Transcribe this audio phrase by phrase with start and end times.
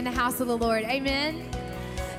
[0.00, 0.82] in the house of the Lord.
[0.84, 1.46] Amen.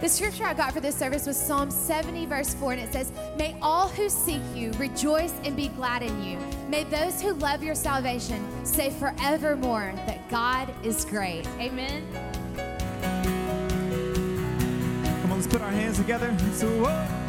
[0.01, 3.11] The scripture I got for this service was Psalm 70, verse 4, and it says,
[3.37, 6.37] May all who seek you rejoice and be glad in you.
[6.69, 11.47] May those who love your salvation say forevermore that God is great.
[11.59, 12.05] Amen.
[15.21, 16.37] Come on, let's put our hands together.
[16.53, 17.20] So, whoa.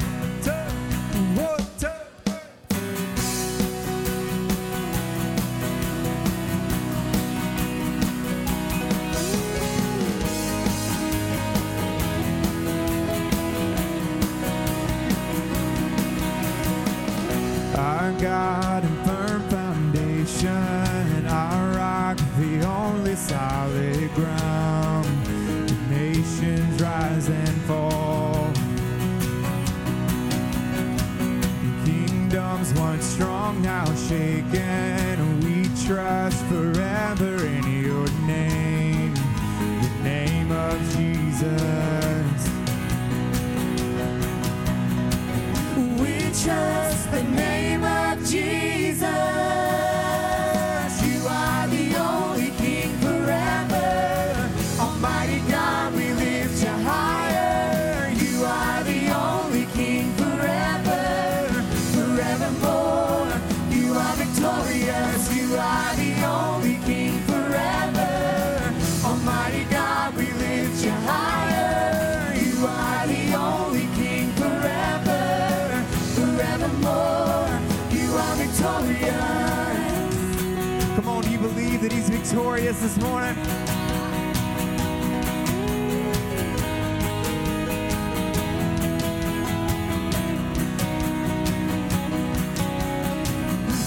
[34.12, 36.81] shaken, we trust forever.
[82.32, 83.36] victorious this morning.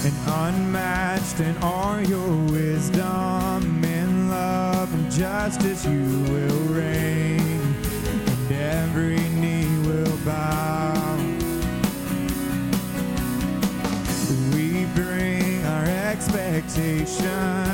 [0.04, 9.18] And unmatched in all your wisdom, and love and justice, you will reign, and every
[9.40, 11.16] knee will bow.
[14.54, 17.65] We bring our expectations.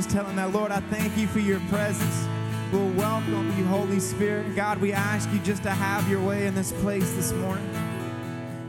[0.00, 2.26] just tell him that, Lord, I thank you for your presence.
[2.72, 4.56] We'll welcome you, Holy Spirit.
[4.56, 7.68] God, we ask you just to have your way in this place this morning.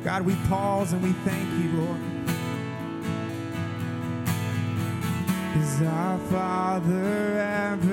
[0.04, 2.02] God, we pause and we thank you, Lord.
[5.56, 7.91] Is our Father ever?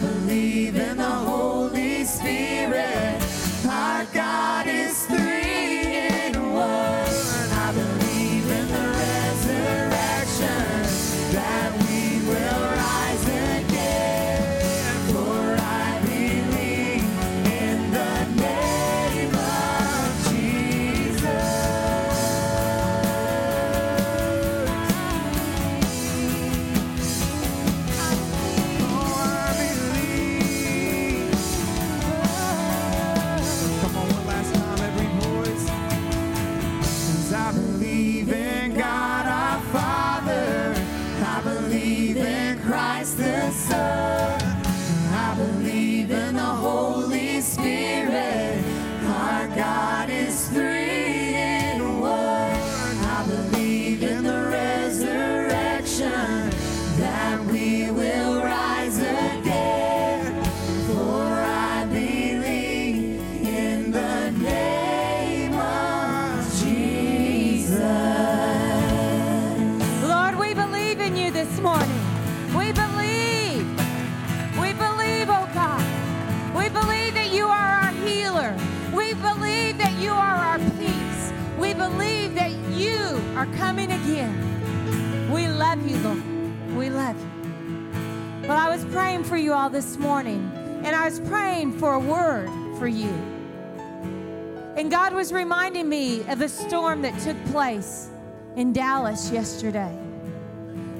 [0.00, 1.29] Believe in the
[89.72, 90.50] this morning,
[90.84, 93.12] and I was praying for a word for you.
[94.76, 98.08] And God was reminding me of a storm that took place
[98.56, 99.96] in Dallas yesterday.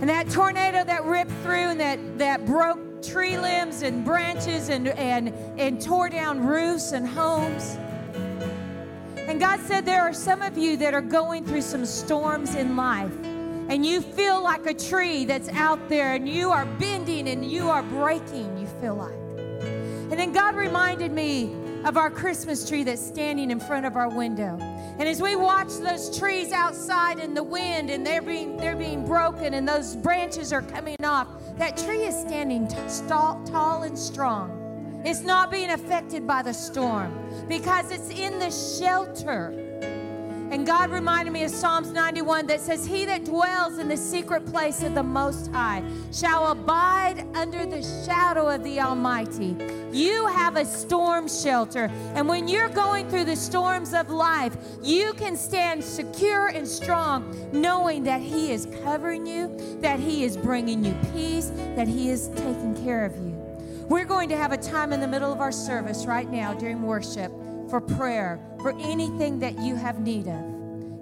[0.00, 4.88] And that tornado that ripped through and that, that broke tree limbs and branches and,
[4.88, 7.76] and, and tore down roofs and homes.
[9.16, 12.76] And God said, There are some of you that are going through some storms in
[12.76, 13.12] life.
[13.70, 17.70] And you feel like a tree that's out there and you are bending and you
[17.70, 19.12] are breaking, feel like.
[20.10, 24.08] And then God reminded me of our Christmas tree that's standing in front of our
[24.08, 24.58] window.
[24.98, 29.06] And as we watch those trees outside in the wind and they're being they're being
[29.06, 32.76] broken and those branches are coming off, that tree is standing t-
[33.08, 34.56] tall, tall and strong.
[35.04, 37.16] It's not being affected by the storm
[37.48, 39.69] because it's in the shelter.
[40.50, 44.44] And God reminded me of Psalms 91 that says, He that dwells in the secret
[44.46, 49.56] place of the Most High shall abide under the shadow of the Almighty.
[49.92, 51.88] You have a storm shelter.
[52.14, 57.32] And when you're going through the storms of life, you can stand secure and strong,
[57.52, 62.26] knowing that He is covering you, that He is bringing you peace, that He is
[62.34, 63.30] taking care of you.
[63.88, 66.82] We're going to have a time in the middle of our service right now during
[66.82, 67.32] worship
[67.70, 70.44] for prayer, for anything that you have need of.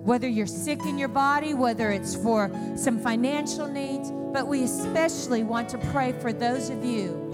[0.04, 5.42] Whether you're sick in your body, whether it's for some financial needs, but we especially
[5.42, 7.30] want to pray for those of you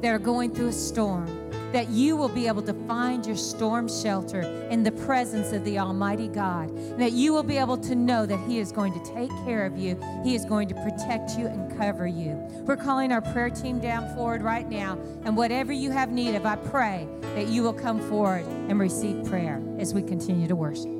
[0.00, 1.26] that are going through a storm,
[1.72, 5.78] that you will be able to find your storm shelter in the presence of the
[5.78, 9.14] Almighty God, and that you will be able to know that He is going to
[9.14, 12.32] take care of you, He is going to protect you and cover you.
[12.66, 16.46] We're calling our prayer team down forward right now, and whatever you have need of,
[16.46, 20.99] I pray that you will come forward and receive prayer as we continue to worship.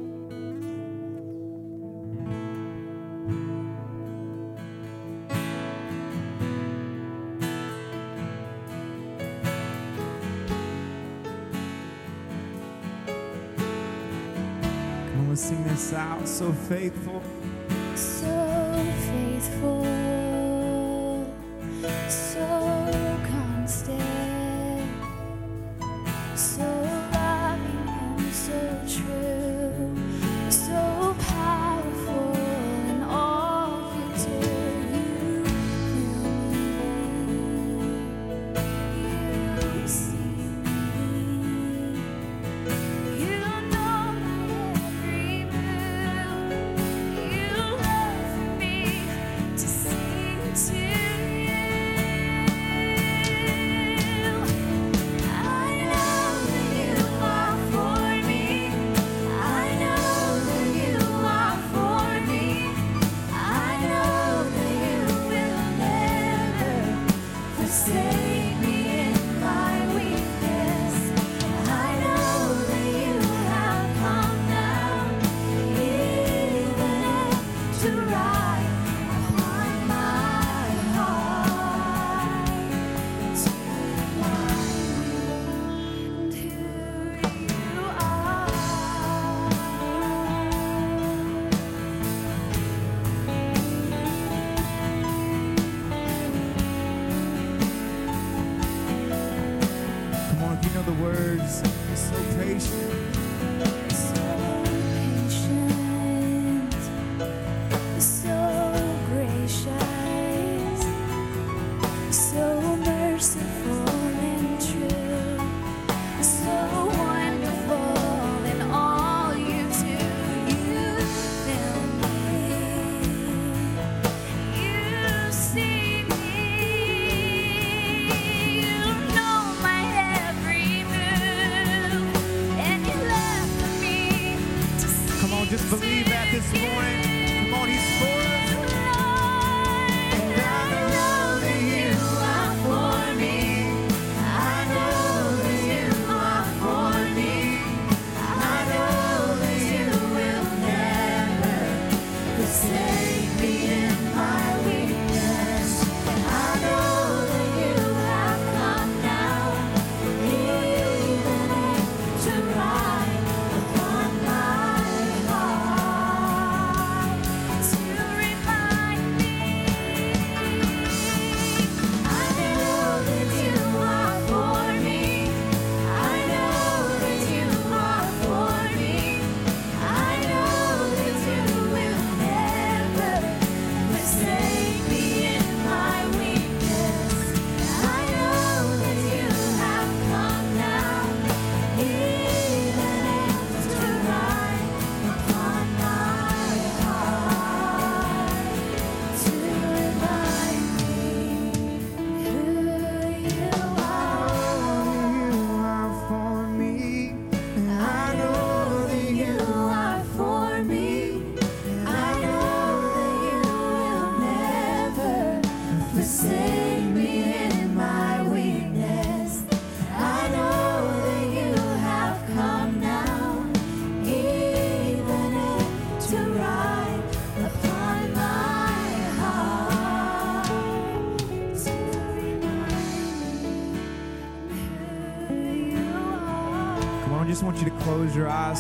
[15.81, 16.29] Let's out.
[16.29, 17.23] So faithful.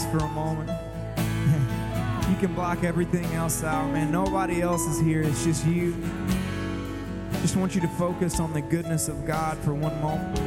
[0.06, 0.70] For a moment.
[2.30, 4.12] You can block everything else out, man.
[4.12, 5.20] Nobody else is here.
[5.22, 5.96] It's just you.
[7.42, 10.38] Just want you to focus on the goodness of God for one moment.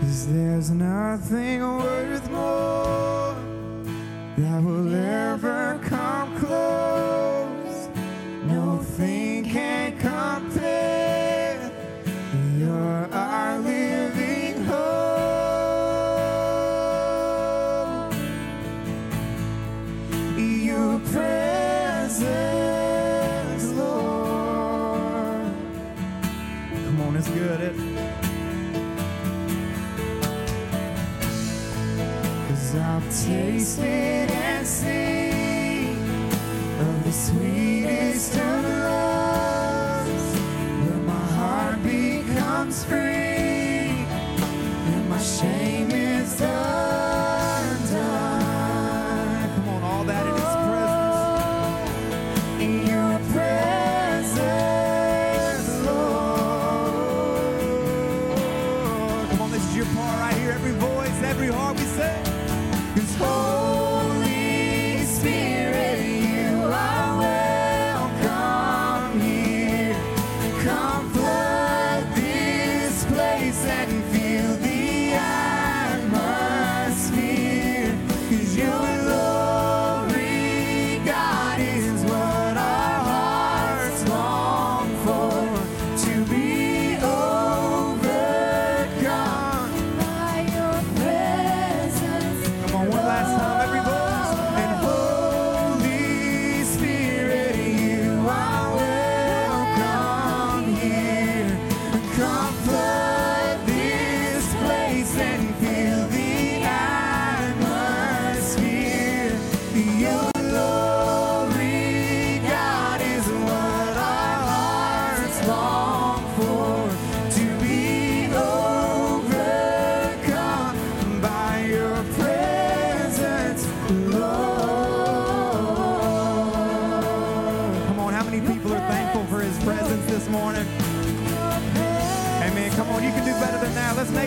[0.00, 3.34] 'Cause there's nothing worth more
[4.38, 6.81] that will ever come close.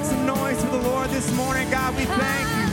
[0.05, 1.69] Make some noise for the Lord this morning.
[1.69, 2.65] God, we thank you.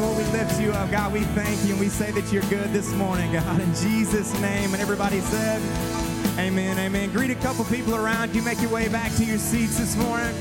[0.00, 0.90] Lord, we lift you up.
[0.90, 4.32] God, we thank you and we say that you're good this morning, God, in Jesus'
[4.40, 4.72] name.
[4.72, 5.60] And everybody said,
[6.38, 7.10] Amen, amen.
[7.12, 8.42] Greet a couple people around you.
[8.42, 10.34] Make your way back to your seats this morning.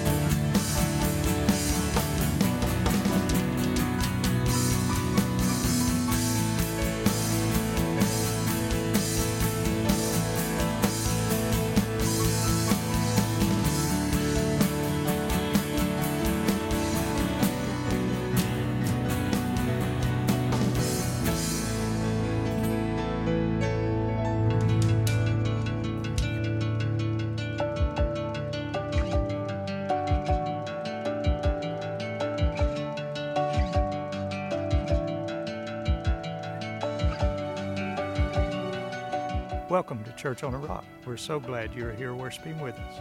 [40.23, 40.85] Church on a Rock.
[41.05, 42.95] We're so glad you're here worshiping with us.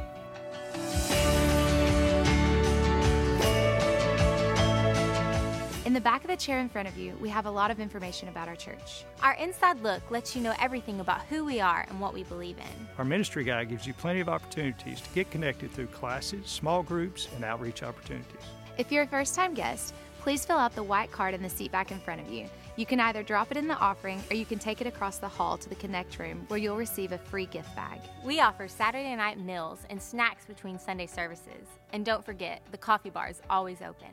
[5.86, 7.78] In the back of the chair in front of you, we have a lot of
[7.78, 9.04] information about our church.
[9.22, 12.58] Our inside look lets you know everything about who we are and what we believe
[12.58, 12.88] in.
[12.98, 17.28] Our ministry guide gives you plenty of opportunities to get connected through classes, small groups,
[17.36, 18.42] and outreach opportunities.
[18.78, 21.70] If you're a first time guest, please fill out the white card in the seat
[21.70, 22.48] back in front of you.
[22.74, 25.28] You can either drop it in the offering or you can take it across the
[25.28, 28.00] hall to the Connect room where you'll receive a free gift bag.
[28.24, 31.68] We offer Saturday night meals and snacks between Sunday services.
[31.92, 34.08] And don't forget, the coffee bar is always open.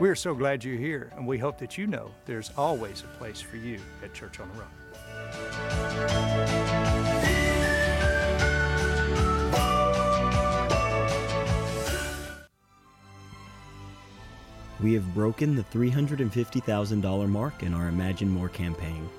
[0.00, 3.18] We are so glad you're here, and we hope that you know there's always a
[3.18, 6.29] place for you at Church on the Rock.
[14.82, 19.10] We have broken the $350,000 mark in our Imagine More campaign.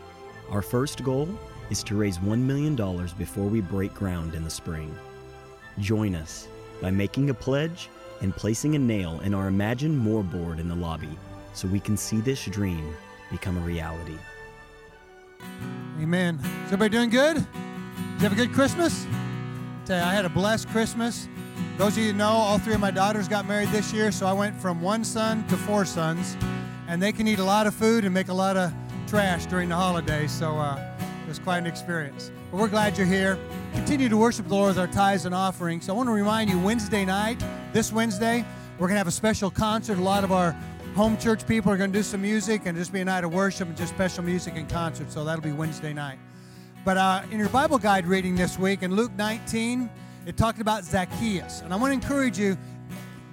[0.50, 1.30] Our first goal
[1.70, 2.76] is to raise $1 million
[3.18, 4.96] before we break ground in the spring.
[5.78, 6.48] Join us
[6.82, 7.90] by making a pledge
[8.22, 11.16] and placing a nail in our Imagine More board in the lobby
[11.54, 12.96] so we can see this dream
[13.30, 14.18] become a reality.
[16.02, 16.40] Amen.
[16.66, 17.36] Is everybody doing good?
[17.36, 17.46] Did
[18.18, 19.06] you have a good Christmas?
[19.86, 21.28] Tell you, I had a blessed Christmas.
[21.78, 24.34] Those of you know, all three of my daughters got married this year, so I
[24.34, 26.38] went from one son to four sons,
[26.88, 28.72] and they can eat a lot of food and make a lot of
[29.08, 30.80] trash during the holidays, so uh,
[31.24, 32.32] it was quite an experience.
[32.52, 33.40] But we're glad you're here.
[33.74, 35.86] Continue to worship the Lord with our tithes and offerings.
[35.86, 37.42] So I want to remind you, Wednesday night,
[37.74, 38.46] this Wednesday,
[38.78, 39.98] we're going to have a special concert.
[39.98, 40.56] A lot of our
[40.96, 43.34] home church people are going to do some music and just be a night of
[43.34, 45.12] worship and just special music and concert.
[45.12, 46.20] So that'll be Wednesday night.
[46.84, 49.90] But uh, in your Bible guide reading this week in Luke 19,
[50.26, 51.62] it talked about Zacchaeus.
[51.62, 52.58] And I want to encourage you,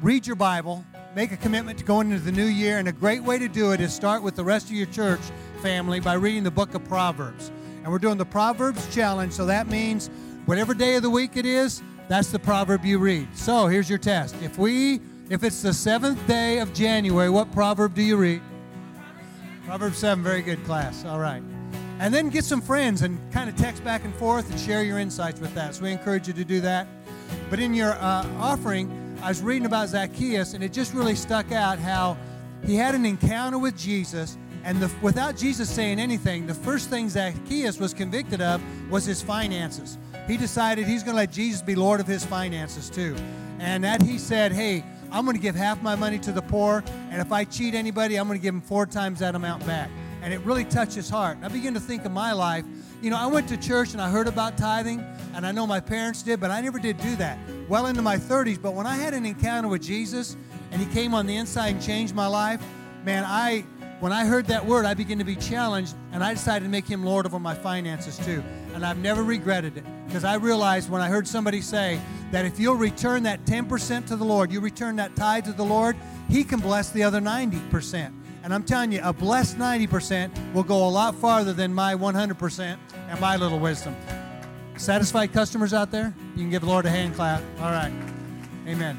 [0.00, 2.78] read your Bible, make a commitment to go into the new year.
[2.78, 5.20] And a great way to do it is start with the rest of your church
[5.62, 7.50] family by reading the book of Proverbs.
[7.82, 9.32] And we're doing the Proverbs challenge.
[9.32, 10.08] So that means
[10.46, 13.28] whatever day of the week it is, that's the proverb you read.
[13.36, 14.34] So here's your test.
[14.42, 18.40] If we if it's the seventh day of January, what proverb do you read?
[19.66, 21.04] Proverb 7, very good class.
[21.04, 21.42] All right.
[21.98, 24.98] And then get some friends and kind of text back and forth and share your
[24.98, 25.74] insights with that.
[25.74, 26.86] So we encourage you to do that.
[27.50, 31.50] But in your uh, offering, I was reading about Zacchaeus, and it just really stuck
[31.50, 32.16] out how
[32.64, 37.08] he had an encounter with Jesus, and the, without Jesus saying anything, the first thing
[37.08, 39.98] Zacchaeus was convicted of was his finances.
[40.26, 43.16] He decided he's going to let Jesus be Lord of his finances too.
[43.58, 46.84] And that he said, Hey, I'm going to give half my money to the poor,
[47.10, 49.90] and if I cheat anybody, I'm going to give them four times that amount back.
[50.22, 51.38] And it really touched his heart.
[51.42, 52.64] I began to think of my life.
[53.00, 55.00] You know, I went to church and I heard about tithing,
[55.34, 57.38] and I know my parents did, but I never did do that.
[57.68, 60.36] Well into my 30s, but when I had an encounter with Jesus
[60.72, 62.60] and he came on the inside and changed my life,
[63.04, 63.64] man, I
[64.00, 66.86] when I heard that word, I began to be challenged, and I decided to make
[66.86, 68.44] him Lord over my finances too.
[68.72, 72.00] And I've never regretted it because I realized when I heard somebody say
[72.30, 75.64] that if you'll return that 10% to the Lord, you return that tithe to the
[75.64, 75.96] Lord,
[76.28, 78.12] he can bless the other 90%.
[78.48, 82.78] And I'm telling you, a blessed 90% will go a lot farther than my 100%
[83.10, 83.94] and my little wisdom.
[84.78, 86.14] Satisfied customers out there?
[86.34, 87.42] You can give the Lord a hand clap.
[87.60, 87.92] All right.
[88.66, 88.98] Amen.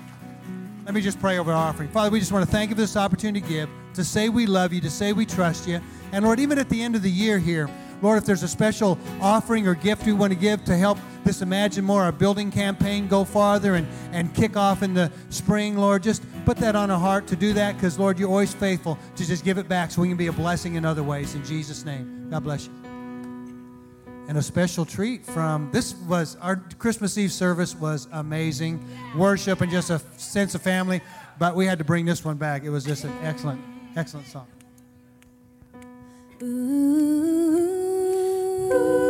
[0.86, 1.90] Let me just pray over our offering.
[1.90, 4.46] Father, we just want to thank you for this opportunity to give, to say we
[4.46, 5.82] love you, to say we trust you.
[6.12, 8.98] And Lord, even at the end of the year here, Lord, if there's a special
[9.22, 13.08] offering or gift we want to give to help this Imagine More, our building campaign,
[13.08, 17.00] go farther and, and kick off in the spring, Lord, just put that on our
[17.00, 20.02] heart to do that because, Lord, you're always faithful to just give it back so
[20.02, 21.36] we can be a blessing in other ways.
[21.36, 22.74] In Jesus' name, God bless you.
[24.30, 28.80] And a special treat from this was our Christmas Eve service was amazing.
[29.18, 31.02] Worship and just a sense of family.
[31.40, 32.64] But we had to bring this one back.
[32.64, 33.60] It was just an excellent,
[33.96, 34.46] excellent song.
[38.68, 39.09] Mary,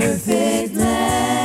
[0.00, 1.35] perfect lamb.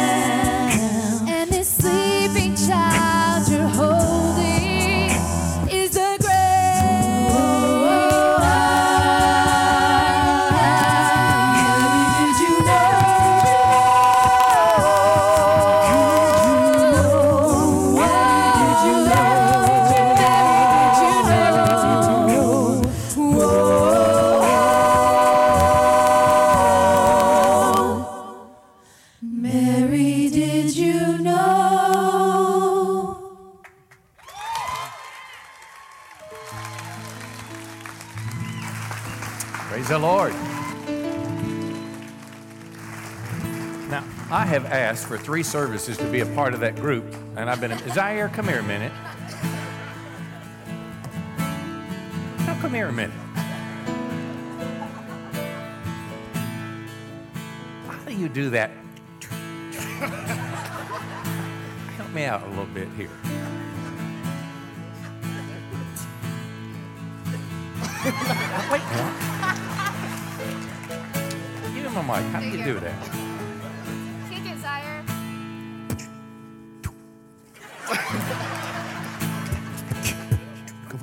[44.92, 47.06] Asked for three services to be a part of that group,
[47.38, 47.72] and I've been.
[47.94, 48.92] Zaire, come here a minute.
[52.40, 53.16] Now, come here a minute.
[57.88, 58.72] How do you do that?
[61.96, 63.08] Help me out a little bit here.
[68.70, 68.82] Wait.
[71.74, 72.26] Give him a mic.
[72.34, 73.31] How do you do that?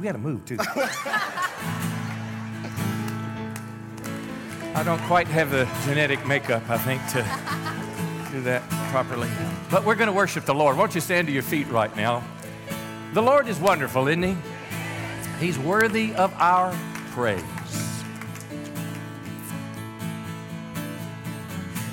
[0.08, 0.56] Got to move too.
[4.74, 7.18] I don't quite have the genetic makeup, I think, to
[8.32, 9.28] do that properly.
[9.70, 10.78] But we're going to worship the Lord.
[10.78, 12.24] Won't you stand to your feet right now?
[13.12, 14.36] The Lord is wonderful, isn't He?
[15.40, 16.74] He's worthy of our
[17.10, 17.42] praise.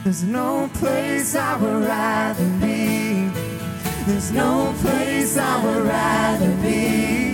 [0.05, 3.27] There's no place I would rather be.
[4.05, 7.24] There's no place I would rather be.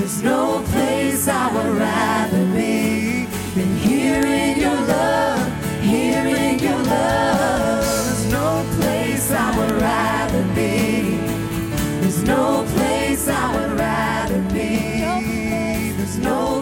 [0.00, 5.46] There's no place I would rather be than here in your love,
[5.82, 7.84] here in your love.
[7.84, 11.18] There's no place I would rather be.
[12.00, 15.02] There's no place I would rather be.
[15.98, 16.59] There's no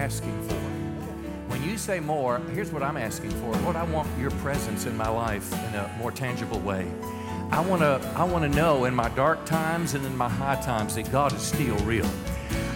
[0.00, 0.54] asking for?
[1.50, 3.52] When you say more, here's what I'm asking for.
[3.58, 6.90] Lord, I want your presence in my life in a more tangible way.
[7.50, 10.60] I want to I want to know in my dark times and in my high
[10.62, 12.08] times that God is still real.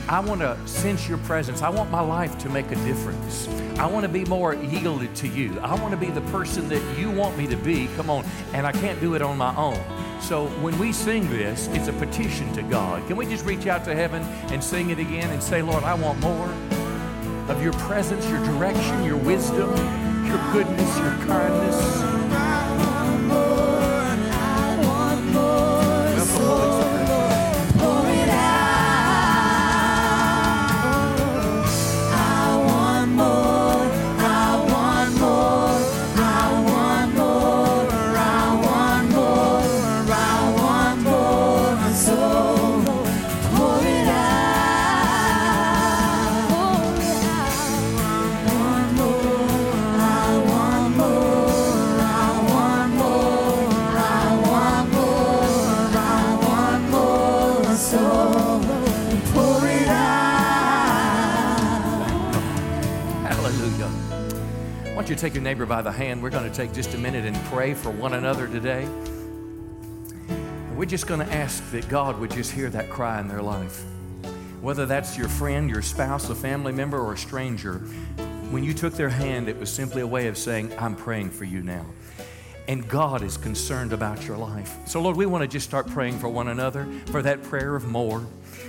[0.06, 1.62] I want to sense your presence.
[1.62, 3.48] I want my life to make a difference.
[3.78, 5.58] I want to be more yielded to you.
[5.60, 7.88] I want to be the person that you want me to be.
[7.96, 8.26] Come on.
[8.52, 9.80] And I can't do it on my own.
[10.20, 13.06] So when we sing this, it's a petition to God.
[13.06, 15.94] Can we just reach out to heaven and sing it again and say, Lord, I
[15.94, 16.52] want more
[17.48, 19.70] of your presence, your direction, your wisdom,
[20.26, 22.23] your goodness, your kindness.
[65.24, 66.22] Take your neighbor by the hand?
[66.22, 68.86] We're going to take just a minute and pray for one another today.
[70.74, 73.84] We're just going to ask that God would just hear that cry in their life.
[74.60, 77.78] Whether that's your friend, your spouse, a family member, or a stranger,
[78.50, 81.44] when you took their hand, it was simply a way of saying, I'm praying for
[81.44, 81.86] you now.
[82.68, 84.76] And God is concerned about your life.
[84.86, 87.86] So, Lord, we want to just start praying for one another for that prayer of
[87.86, 88.24] more.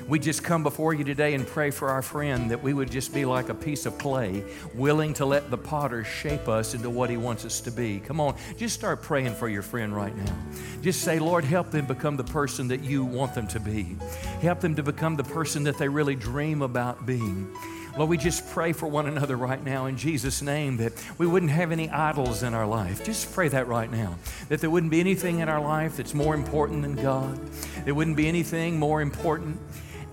[0.08, 3.14] We just come before you today and pray for our friend that we would just
[3.14, 4.44] be like a piece of clay,
[4.74, 8.00] willing to let the potter shape us into what he wants us to be.
[8.00, 10.36] Come on, just start praying for your friend right now.
[10.82, 13.96] Just say, Lord, help them become the person that you want them to be.
[14.42, 17.50] Help them to become the person that they really dream about being.
[17.98, 21.52] Lord, we just pray for one another right now in Jesus' name that we wouldn't
[21.52, 23.06] have any idols in our life.
[23.06, 24.18] Just pray that right now.
[24.50, 27.40] That there wouldn't be anything in our life that's more important than God.
[27.86, 29.60] There wouldn't be anything more important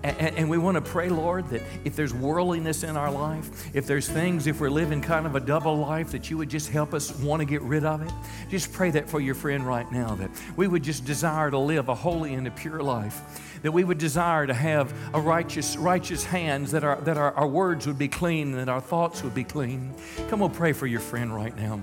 [0.03, 3.87] and, and, we want to pray, Lord, that if there's worldliness in our life, if
[3.87, 6.93] there's things, if we're living kind of a double life, that you would just help
[6.93, 8.11] us want to get rid of it.
[8.49, 11.87] Just pray that for your friend right now, that we would just desire to live
[11.87, 16.23] a holy and a pure life, that we would desire to have a righteous, righteous
[16.23, 19.33] hands, that, our, that our, our words would be clean, and that our thoughts would
[19.33, 19.93] be clean.
[20.29, 21.81] Come on, pray for your friend right now.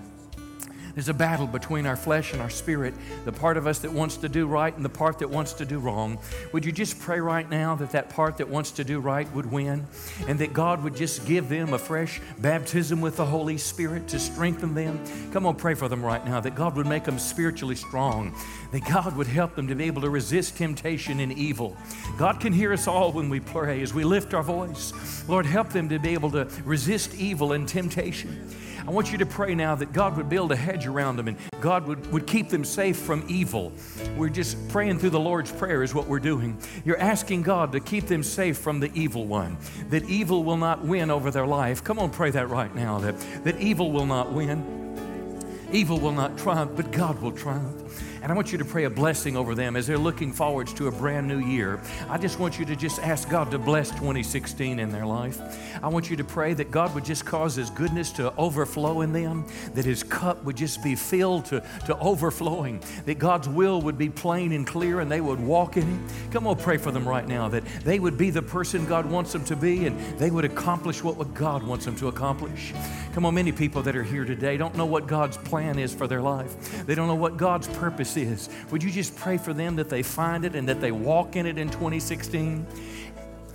[1.01, 2.92] There's a battle between our flesh and our spirit,
[3.24, 5.64] the part of us that wants to do right and the part that wants to
[5.64, 6.18] do wrong.
[6.53, 9.51] Would you just pray right now that that part that wants to do right would
[9.51, 9.86] win
[10.28, 14.18] and that God would just give them a fresh baptism with the Holy Spirit to
[14.18, 15.03] strengthen them?
[15.32, 18.36] Come on, pray for them right now that God would make them spiritually strong,
[18.70, 21.78] that God would help them to be able to resist temptation and evil.
[22.18, 24.92] God can hear us all when we pray as we lift our voice.
[25.26, 28.51] Lord, help them to be able to resist evil and temptation.
[28.91, 31.36] I want you to pray now that God would build a hedge around them and
[31.61, 33.72] God would, would keep them safe from evil.
[34.16, 36.59] We're just praying through the Lord's Prayer, is what we're doing.
[36.84, 39.59] You're asking God to keep them safe from the evil one,
[39.91, 41.84] that evil will not win over their life.
[41.84, 43.14] Come on, pray that right now, that,
[43.45, 45.38] that evil will not win.
[45.70, 47.89] Evil will not triumph, but God will triumph.
[48.30, 50.86] And I want you to pray a blessing over them as they're looking forwards to
[50.86, 51.80] a brand new year.
[52.08, 55.40] I just want you to just ask God to bless 2016 in their life.
[55.82, 59.12] I want you to pray that God would just cause His goodness to overflow in
[59.12, 63.98] them, that His cup would just be filled to, to overflowing, that God's will would
[63.98, 66.30] be plain and clear and they would walk in it.
[66.30, 69.32] Come on, pray for them right now, that they would be the person God wants
[69.32, 72.74] them to be and they would accomplish what God wants them to accomplish.
[73.12, 76.06] Come on, many people that are here today don't know what God's plan is for
[76.06, 78.48] their life, they don't know what God's purpose purpose is.
[78.70, 81.46] Would you just pray for them that they find it and that they walk in
[81.46, 82.66] it in 2016?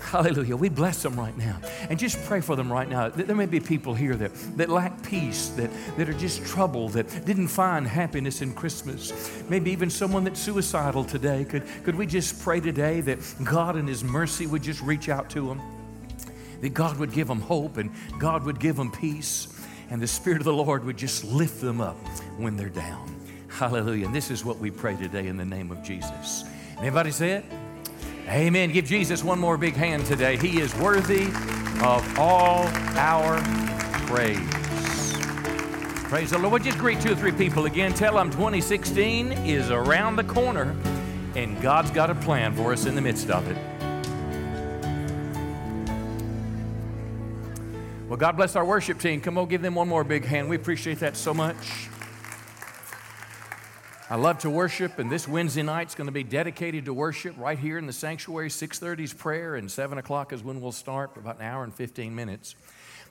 [0.06, 0.56] Hallelujah.
[0.56, 1.60] We bless them right now.
[1.90, 3.10] And just pray for them right now.
[3.10, 7.26] There may be people here that, that lack peace, that, that are just troubled, that
[7.26, 9.12] didn't find happiness in Christmas.
[9.50, 11.44] Maybe even someone that's suicidal today.
[11.44, 15.30] Could, could we just pray today that God in His mercy would just reach out
[15.32, 15.62] to them?
[16.62, 19.48] That God would give them hope and God would give them peace.
[19.90, 21.98] And the Spirit of the Lord would just lift them up
[22.38, 23.15] when they're down.
[23.56, 24.08] Hallelujah.
[24.08, 26.44] And this is what we pray today in the name of Jesus.
[26.78, 27.46] Anybody say it?
[28.28, 28.74] Amen.
[28.74, 30.36] Give Jesus one more big hand today.
[30.36, 31.28] He is worthy
[31.82, 33.40] of all our
[34.08, 34.38] praise.
[36.10, 36.64] Praise the Lord.
[36.64, 37.94] Just greet two or three people again.
[37.94, 40.76] Tell them 2016 is around the corner
[41.36, 43.58] and God's got a plan for us in the midst of it.
[48.10, 49.22] Well, God bless our worship team.
[49.22, 50.50] Come on, give them one more big hand.
[50.50, 51.88] We appreciate that so much.
[54.08, 57.36] I love to worship, and this Wednesday night is going to be dedicated to worship
[57.40, 58.50] right here in the sanctuary.
[58.50, 61.74] 6:30 is prayer, and 7 o'clock is when we'll start for about an hour and
[61.74, 62.54] 15 minutes.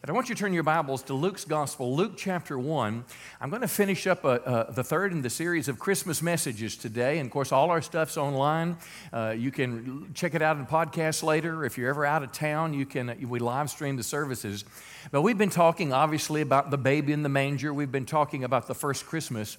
[0.00, 3.04] But I want you to turn your Bibles to Luke's Gospel, Luke chapter 1.
[3.40, 6.76] I'm going to finish up a, a, the third in the series of Christmas messages
[6.76, 7.18] today.
[7.18, 8.76] And of course, all our stuff's online.
[9.12, 11.64] Uh, you can check it out in podcast later.
[11.64, 14.64] If you're ever out of town, you can, uh, we live stream the services.
[15.10, 17.74] But we've been talking, obviously, about the baby in the manger.
[17.74, 19.56] We've been talking about the first Christmas.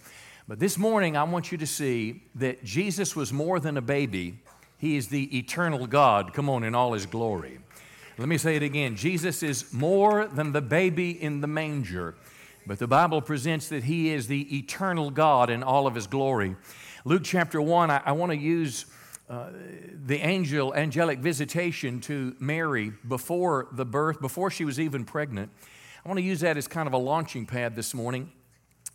[0.47, 4.37] But this morning, I want you to see that Jesus was more than a baby,
[4.77, 6.33] He is the eternal God.
[6.33, 7.57] Come on, in all His glory.
[8.19, 12.13] Let me say it again Jesus is more than the baby in the manger,
[12.67, 16.55] but the Bible presents that He is the eternal God in all of His glory.
[17.05, 18.85] Luke chapter 1, I, I want to use.
[19.27, 19.49] Uh,
[20.05, 25.49] the angel angelic visitation to Mary before the birth, before she was even pregnant.
[26.05, 28.31] I want to use that as kind of a launching pad this morning.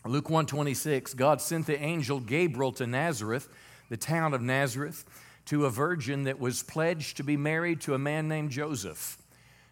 [0.07, 3.49] Luke 126, God sent the angel Gabriel to Nazareth,
[3.91, 5.05] the town of Nazareth,
[5.47, 9.19] to a virgin that was pledged to be married to a man named Joseph.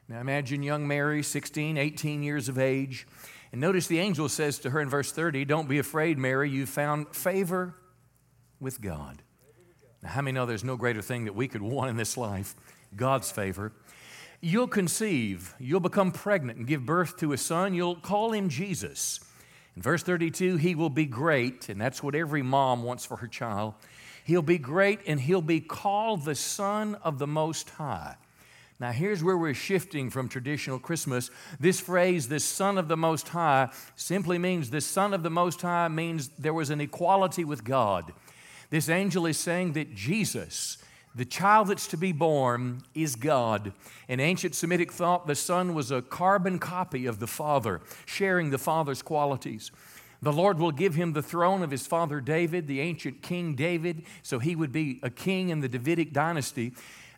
[0.08, 3.06] Now imagine young Mary, 16, 18 years of age.
[3.52, 6.66] And notice the angel says to her in verse 30, Don't be afraid, Mary, you
[6.66, 7.74] found favor
[8.60, 9.22] with God.
[10.02, 12.54] Now, how many know there's no greater thing that we could want in this life?
[12.94, 13.72] God's favor.
[14.40, 17.74] You'll conceive, you'll become pregnant and give birth to a son.
[17.74, 19.20] You'll call him Jesus.
[19.78, 23.28] In verse 32, he will be great, and that's what every mom wants for her
[23.28, 23.74] child.
[24.24, 28.16] He'll be great and he'll be called the Son of the Most High.
[28.80, 31.30] Now, here's where we're shifting from traditional Christmas.
[31.60, 35.62] This phrase, the Son of the Most High, simply means the Son of the Most
[35.62, 38.12] High means there was an equality with God.
[38.70, 40.78] This angel is saying that Jesus,
[41.14, 43.72] the child that's to be born, is God.
[44.08, 48.58] In ancient Semitic thought, the Son was a carbon copy of the Father, sharing the
[48.58, 49.70] Father's qualities.
[50.20, 54.04] The Lord will give him the throne of his father David, the ancient King David,
[54.22, 56.72] so he would be a king in the Davidic dynasty.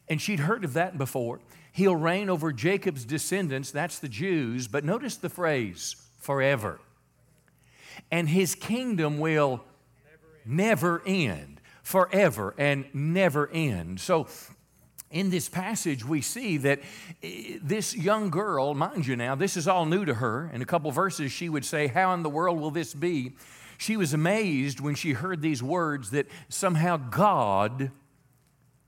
[0.08, 1.40] And she'd heard of that before.
[1.72, 6.80] He'll reign over Jacob's descendants, that's the Jews, but notice the phrase forever.
[8.10, 9.64] And his kingdom will
[10.44, 14.00] never end, forever and never end.
[14.00, 14.26] So,
[15.10, 16.80] in this passage, we see that
[17.22, 20.50] eh, this young girl, mind you now, this is all new to her.
[20.54, 23.32] In a couple verses, she would say, How in the world will this be?
[23.76, 27.90] She was amazed when she heard these words that somehow God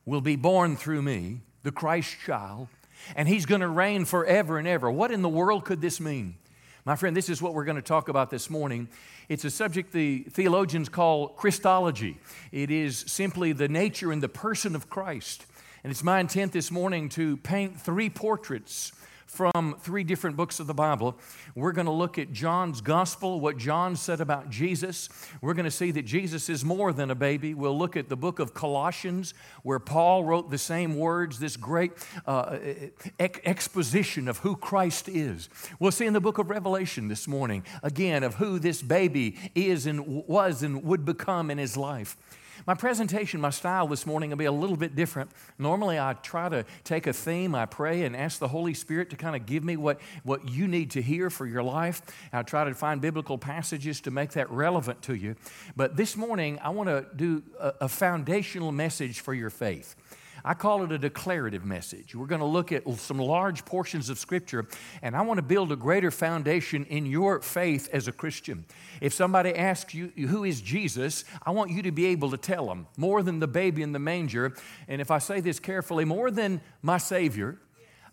[0.05, 2.68] will be born through me, the Christ child,
[3.16, 4.90] and he's going to reign forever and ever.
[4.90, 6.36] What in the world could this mean?
[6.84, 8.88] My friend, this is what we're going to talk about this morning.
[9.32, 12.18] It's a subject the theologians call Christology.
[12.52, 15.46] It is simply the nature and the person of Christ.
[15.82, 18.92] And it's my intent this morning to paint three portraits
[19.32, 21.18] from three different books of the Bible.
[21.54, 25.08] We're going to look at John's gospel, what John said about Jesus.
[25.40, 27.54] We're going to see that Jesus is more than a baby.
[27.54, 31.92] We'll look at the book of Colossians, where Paul wrote the same words, this great
[32.26, 32.58] uh,
[33.18, 35.48] ex- exposition of who Christ is.
[35.78, 39.86] We'll see in the book of Revelation this morning, again, of who this baby is
[39.86, 42.18] and was and would become in his life.
[42.66, 45.30] My presentation, my style this morning will be a little bit different.
[45.58, 49.16] Normally, I try to take a theme, I pray, and ask the Holy Spirit to
[49.16, 52.02] kind of give me what, what you need to hear for your life.
[52.32, 55.34] I try to find biblical passages to make that relevant to you.
[55.74, 59.96] But this morning, I want to do a, a foundational message for your faith.
[60.45, 62.14] I call it a declarative message.
[62.14, 64.66] We're going to look at some large portions of Scripture,
[65.01, 68.64] and I want to build a greater foundation in your faith as a Christian.
[69.01, 71.24] If somebody asks you, Who is Jesus?
[71.45, 73.99] I want you to be able to tell them more than the baby in the
[73.99, 74.55] manger.
[74.88, 77.59] And if I say this carefully, more than my Savior,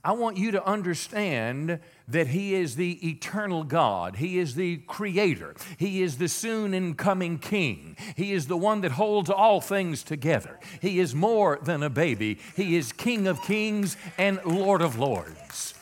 [0.04, 4.16] I want you to understand that He is the eternal God.
[4.16, 5.56] He is the Creator.
[5.78, 7.98] He is the soon and coming King.
[8.16, 10.58] He is the one that holds all things together.
[10.82, 12.40] He is more than a baby.
[12.56, 15.74] He is King of kings and Lord of lords.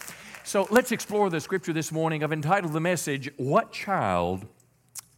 [0.43, 2.23] So let's explore the scripture this morning.
[2.23, 4.47] I've entitled the message, What Child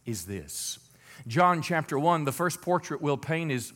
[0.04, 0.78] is This?
[1.26, 3.72] John chapter 1, the first portrait we'll paint is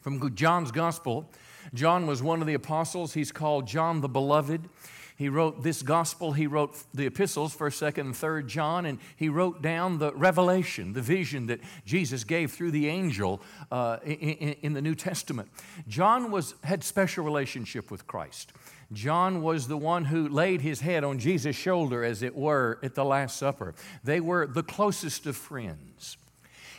[0.00, 1.30] from John's Gospel.
[1.74, 3.14] John was one of the apostles.
[3.14, 4.68] He's called John the Beloved.
[5.16, 9.30] He wrote this gospel, he wrote the epistles, 1st, 2nd, and 3rd John, and he
[9.30, 13.40] wrote down the revelation, the vision that Jesus gave through the angel
[13.72, 15.48] uh, in, in, the New Testament.
[15.88, 18.52] John was, had special relationship with Christ.
[18.92, 22.94] John was the one who laid his head on Jesus' shoulder, as it were, at
[22.94, 23.74] the Last Supper.
[24.04, 26.18] They were the closest of friends.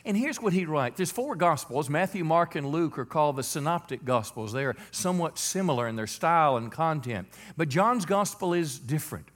[0.07, 1.89] And here's what he writes There's four Gospels.
[1.89, 4.53] Matthew, Mark, and Luke are called the Synoptic Gospels.
[4.53, 7.27] They are somewhat similar in their style and content.
[7.57, 9.27] But John's Gospel is different.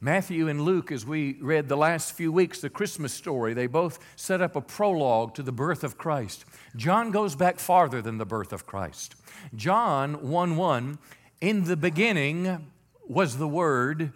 [0.00, 3.98] Matthew and Luke, as we read the last few weeks, the Christmas story, they both
[4.16, 6.46] set up a prologue to the birth of Christ.
[6.74, 9.16] John goes back farther than the birth of Christ.
[9.54, 10.98] John 1 1,
[11.42, 12.70] in the beginning
[13.06, 14.14] was the Word,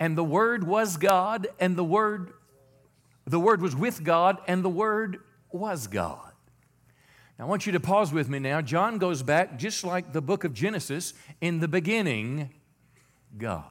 [0.00, 2.32] and the Word was God, and the Word
[3.30, 5.20] the Word was with God, and the Word
[5.52, 6.32] was God.
[7.38, 8.60] I want you to pause with me now.
[8.60, 12.50] John goes back, just like the book of Genesis, in the beginning,
[13.38, 13.64] God.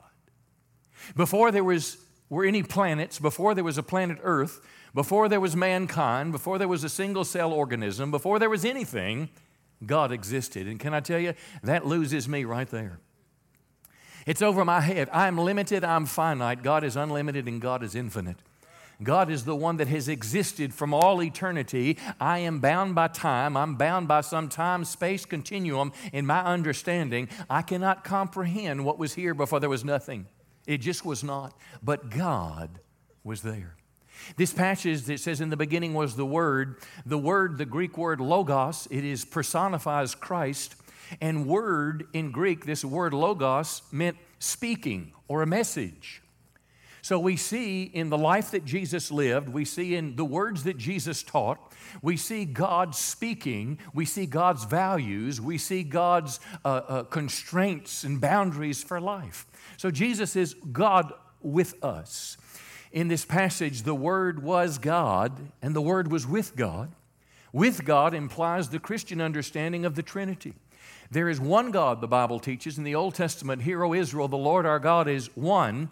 [1.16, 1.98] Before there was,
[2.30, 4.60] were any planets, before there was a planet Earth,
[4.96, 9.30] before there was mankind, before there was a single cell organism, before there was anything,
[9.86, 10.68] God existed.
[10.68, 13.00] And can I tell you, that loses me right there.
[14.26, 15.10] It's over my head.
[15.14, 16.64] I'm limited, I'm finite.
[16.64, 18.38] God is unlimited, and God is infinite.
[19.02, 21.98] God is the one that has existed from all eternity.
[22.20, 23.56] I am bound by time.
[23.56, 27.30] I'm bound by some time space continuum in my understanding.
[27.50, 30.28] I cannot comprehend what was here before there was nothing.
[30.68, 31.58] It just was not.
[31.82, 32.80] But God
[33.24, 33.76] was there.
[34.36, 36.76] This passage that says in the beginning was the Word,
[37.06, 40.76] the word, the Greek word logos, it is personifies Christ.
[41.22, 46.22] And word in Greek, this word logos meant speaking or a message.
[47.10, 50.78] So we see in the life that Jesus lived, we see in the words that
[50.78, 51.58] Jesus taught,
[52.04, 58.22] we see God speaking, we see God's values, we see God's uh, uh, constraints and
[58.22, 59.48] boundaries for life.
[59.78, 62.38] So Jesus is God with us.
[62.92, 66.92] In this passage, the Word was God, and the Word was with God.
[67.52, 70.54] With God implies the Christian understanding of the Trinity.
[71.10, 72.78] There is one God, the Bible teaches.
[72.78, 75.90] In the Old Testament, Hear, O Israel, the Lord our God is one,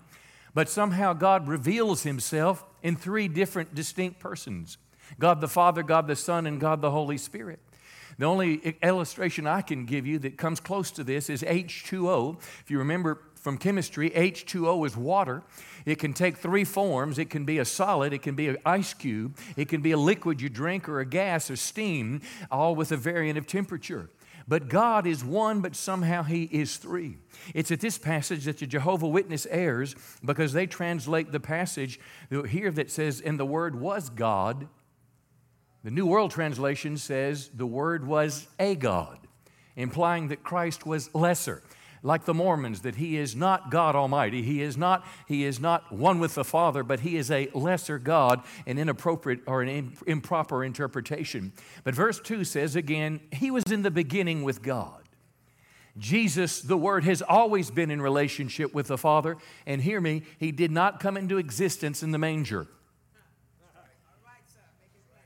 [0.58, 4.80] but somehow God reveals himself in three different distinct persons
[5.20, 7.60] God the Father, God the Son, and God the Holy Spirit.
[8.18, 12.42] The only illustration I can give you that comes close to this is H2O.
[12.62, 15.44] If you remember from chemistry, H2O is water.
[15.86, 17.20] It can take three forms.
[17.20, 19.98] It can be a solid, it can be an ice cube, it can be a
[19.98, 24.10] liquid you drink, or a gas or steam, all with a variant of temperature.
[24.48, 27.18] But God is one, but somehow He is three.
[27.54, 32.72] It's at this passage that the Jehovah Witness errs because they translate the passage here
[32.72, 34.68] that says, and the Word was God.
[35.84, 39.20] The New World Translation says the Word was a God,
[39.76, 41.62] implying that Christ was lesser
[42.08, 44.42] like the Mormons, that he is not God Almighty.
[44.42, 48.00] He is not, he is not one with the Father, but he is a lesser
[48.00, 51.52] God, an inappropriate or an improper interpretation.
[51.84, 55.04] But verse 2 says again, He was in the beginning with God.
[55.98, 59.36] Jesus, the Word, has always been in relationship with the Father.
[59.66, 62.68] And hear me, He did not come into existence in the manger.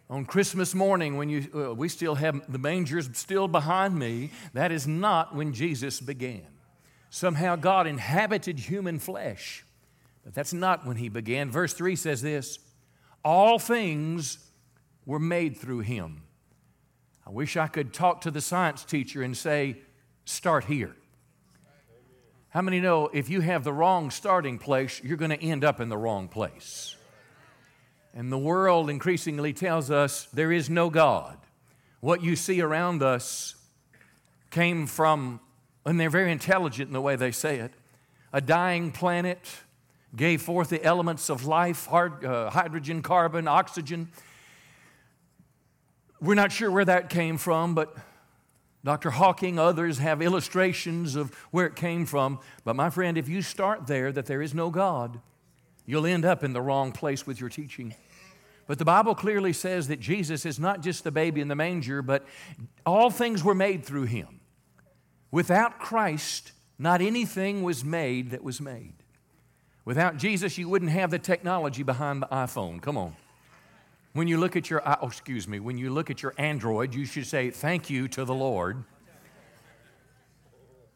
[0.09, 4.71] On Christmas morning, when you, uh, we still have the mangers still behind me, that
[4.71, 6.50] is not when Jesus began.
[7.11, 9.65] Somehow God inhabited human flesh.
[10.23, 11.51] But that's not when he began.
[11.51, 12.57] Verse 3 says this
[13.23, 14.39] All things
[15.05, 16.23] were made through him.
[17.27, 19.81] I wish I could talk to the science teacher and say,
[20.23, 20.95] Start here.
[22.49, 25.81] How many know if you have the wrong starting place, you're going to end up
[25.81, 26.95] in the wrong place?
[28.13, 31.37] And the world increasingly tells us there is no God.
[31.99, 33.55] What you see around us
[34.49, 35.41] came from
[35.85, 37.73] and they're very intelligent in the way they say it.
[38.33, 39.39] A dying planet
[40.15, 44.09] gave forth the elements of life hard, uh, hydrogen, carbon, oxygen.
[46.19, 47.95] We're not sure where that came from, but
[48.83, 49.11] Dr.
[49.11, 52.39] Hawking, others have illustrations of where it came from.
[52.63, 55.19] But my friend, if you start there that there is no God,
[55.85, 57.95] you'll end up in the wrong place with your teaching.
[58.67, 62.01] But the Bible clearly says that Jesus is not just the baby in the manger,
[62.01, 62.25] but
[62.85, 64.40] all things were made through him.
[65.31, 68.93] Without Christ, not anything was made that was made.
[69.85, 72.81] Without Jesus, you wouldn't have the technology behind the iPhone.
[72.81, 73.15] Come on.
[74.13, 77.05] When you look at your, oh, excuse me, when you look at your Android, you
[77.05, 78.83] should say, Thank you to the Lord.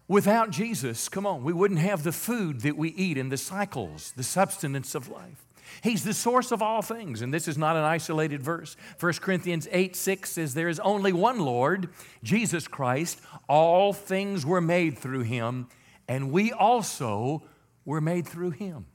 [0.08, 4.14] Without Jesus, come on, we wouldn't have the food that we eat and the cycles,
[4.16, 5.45] the substance of life.
[5.82, 7.22] He's the source of all things.
[7.22, 8.76] And this is not an isolated verse.
[9.00, 11.90] 1 Corinthians 8 6 says, There is only one Lord,
[12.24, 13.20] Jesus Christ.
[13.48, 15.68] All things were made through him,
[16.08, 17.44] and we also
[17.86, 18.86] were made through him.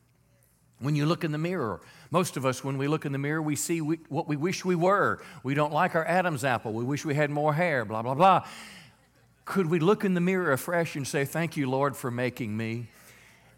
[0.81, 3.43] When you look in the mirror, most of us, when we look in the mirror,
[3.43, 5.21] we see we, what we wish we were.
[5.43, 6.73] We don't like our Adam's apple.
[6.73, 8.47] We wish we had more hair, blah, blah, blah.
[9.45, 12.89] Could we look in the mirror afresh and say, Thank you, Lord, for making me?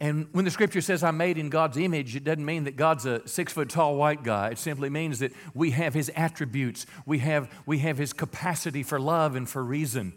[0.03, 3.07] And when the scripture says I'm made in God's image, it doesn't mean that God's
[3.07, 4.49] a six foot tall white guy.
[4.49, 8.99] It simply means that we have his attributes, we have, we have his capacity for
[8.99, 10.15] love and for reason.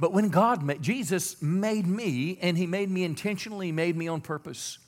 [0.00, 4.22] But when God made, Jesus made me, and he made me intentionally, made me on
[4.22, 4.78] purpose.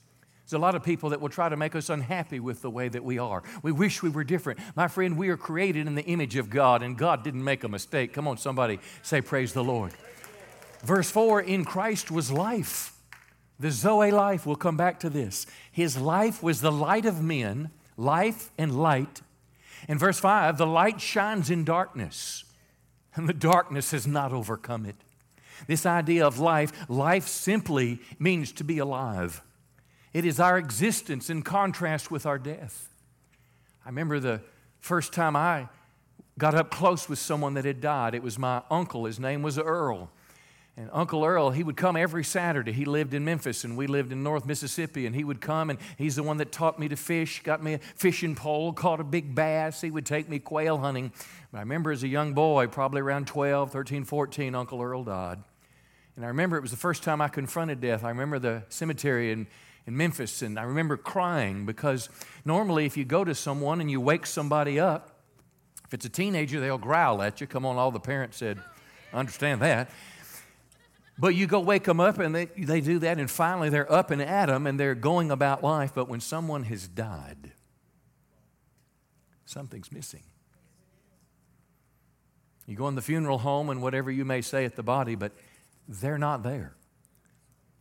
[0.44, 2.88] There's a lot of people that will try to make us unhappy with the way
[2.88, 3.44] that we are.
[3.62, 4.58] We wish we were different.
[4.74, 7.68] My friend, we are created in the image of God, and God didn't make a
[7.68, 8.12] mistake.
[8.12, 9.92] Come on, somebody say, Praise the Lord.
[10.82, 12.96] Verse 4 In Christ was life
[13.60, 15.46] the Zoe life, we'll come back to this.
[15.70, 19.20] His life was the light of men, life and light.
[19.86, 22.44] In verse 5, the light shines in darkness,
[23.14, 24.96] and the darkness has not overcome it.
[25.66, 29.42] This idea of life, life simply means to be alive.
[30.14, 32.88] It is our existence in contrast with our death.
[33.84, 34.40] I remember the
[34.78, 35.68] first time I
[36.38, 38.14] got up close with someone that had died.
[38.14, 39.04] It was my uncle.
[39.04, 40.10] His name was Earl.
[40.76, 42.72] And Uncle Earl, he would come every Saturday.
[42.72, 45.04] He lived in Memphis and we lived in North Mississippi.
[45.04, 47.74] And he would come and he's the one that taught me to fish, got me
[47.74, 49.80] a fishing pole, caught a big bass.
[49.80, 51.12] He would take me quail hunting.
[51.52, 55.38] But I remember as a young boy, probably around 12, 13, 14, Uncle Earl died.
[56.16, 58.04] And I remember it was the first time I confronted death.
[58.04, 59.46] I remember the cemetery in,
[59.86, 62.08] in Memphis and I remember crying because
[62.44, 65.20] normally if you go to someone and you wake somebody up,
[65.86, 67.48] if it's a teenager, they'll growl at you.
[67.48, 68.60] Come on, all the parents said,
[69.12, 69.90] understand that.
[71.20, 74.10] But you go wake them up and they, they do that, and finally they're up
[74.10, 75.92] and at them and they're going about life.
[75.94, 77.52] But when someone has died,
[79.44, 80.22] something's missing.
[82.66, 85.32] You go in the funeral home and whatever you may say at the body, but
[85.86, 86.74] they're not there.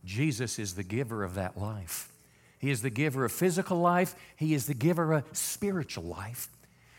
[0.04, 2.12] Jesus is the giver of that life.
[2.58, 6.50] He is the giver of physical life, He is the giver of spiritual life,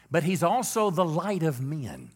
[0.09, 2.09] but He's also the light of men.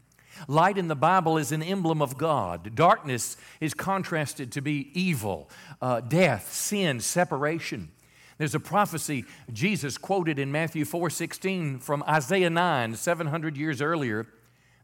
[0.48, 2.76] Light in the Bible is an emblem of God.
[2.76, 5.50] Darkness is contrasted to be evil,
[5.82, 7.90] uh, death, sin, separation.
[8.38, 14.28] There's a prophecy Jesus quoted in Matthew 4:16 from Isaiah 9, 700 years earlier.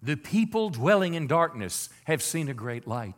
[0.01, 3.15] The people dwelling in darkness have seen a great light.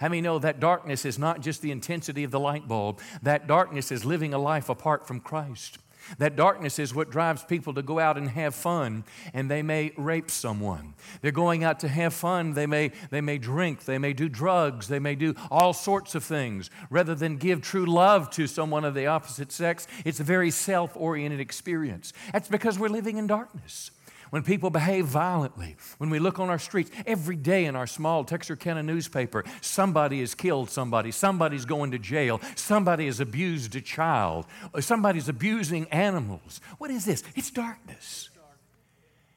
[0.00, 3.00] How many know that darkness is not just the intensity of the light bulb?
[3.22, 5.78] That darkness is living a life apart from Christ.
[6.18, 9.92] That darkness is what drives people to go out and have fun, and they may
[9.96, 10.94] rape someone.
[11.20, 12.54] They're going out to have fun.
[12.54, 13.84] They may, they may drink.
[13.84, 14.88] They may do drugs.
[14.88, 16.70] They may do all sorts of things.
[16.90, 20.96] Rather than give true love to someone of the opposite sex, it's a very self
[20.96, 22.12] oriented experience.
[22.32, 23.90] That's because we're living in darkness
[24.34, 28.24] when people behave violently, when we look on our streets, every day in our small
[28.24, 34.44] Texarkana newspaper, somebody has killed somebody, somebody's going to jail, somebody has abused a child,
[34.80, 36.60] somebody's abusing animals.
[36.78, 37.22] What is this?
[37.36, 38.30] It's darkness.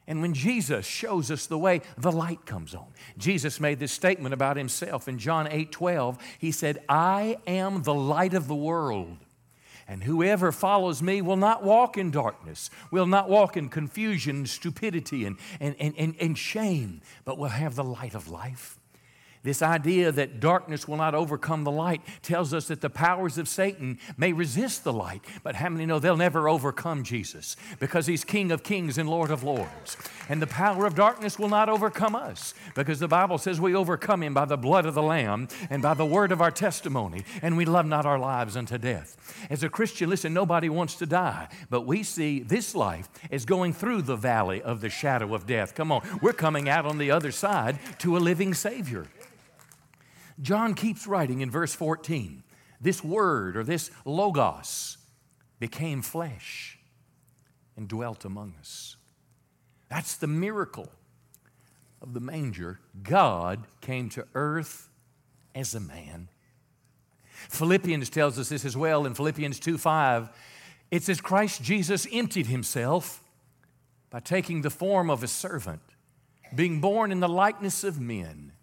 [0.07, 2.87] And when Jesus shows us the way, the light comes on.
[3.19, 6.17] Jesus made this statement about himself in John 8 12.
[6.39, 9.17] He said, I am the light of the world.
[9.87, 15.23] And whoever follows me will not walk in darkness, will not walk in confusion, stupidity,
[15.25, 18.76] and, and, and, and, shame, but will have the light of life.
[19.47, 23.47] This idea that darkness will not overcome the light tells us that the powers of
[23.47, 28.25] Satan may resist the light, but how many know they'll never overcome Jesus because he's
[28.25, 29.95] King of kings and Lord of lords?
[30.27, 34.21] And the power of darkness will not overcome us because the Bible says we overcome
[34.21, 37.55] him by the blood of the Lamb and by the word of our testimony, and
[37.55, 39.15] we love not our lives unto death.
[39.49, 43.71] As a Christian, listen, nobody wants to die, but we see this life as going
[43.71, 45.73] through the valley of the shadow of death.
[45.73, 49.07] Come on, we're coming out on the other side to a living Savior.
[50.41, 52.43] John keeps writing in verse 14
[52.79, 54.97] this word or this logos
[55.59, 56.77] became flesh
[57.75, 58.97] and dwelt among us.
[59.89, 60.89] That's the miracle
[62.01, 62.79] of the manger.
[63.01, 64.89] God came to earth
[65.55, 66.29] as a man.
[67.49, 70.29] Philippians tells us this as well in Philippians 2 5.
[70.89, 73.23] It says, Christ Jesus emptied himself
[74.09, 75.81] by taking the form of a servant,
[76.53, 78.53] being born in the likeness of men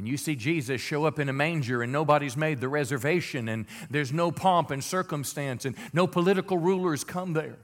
[0.00, 3.66] when you see Jesus show up in a manger and nobody's made the reservation and
[3.90, 7.58] there's no pomp and circumstance and no political rulers come there.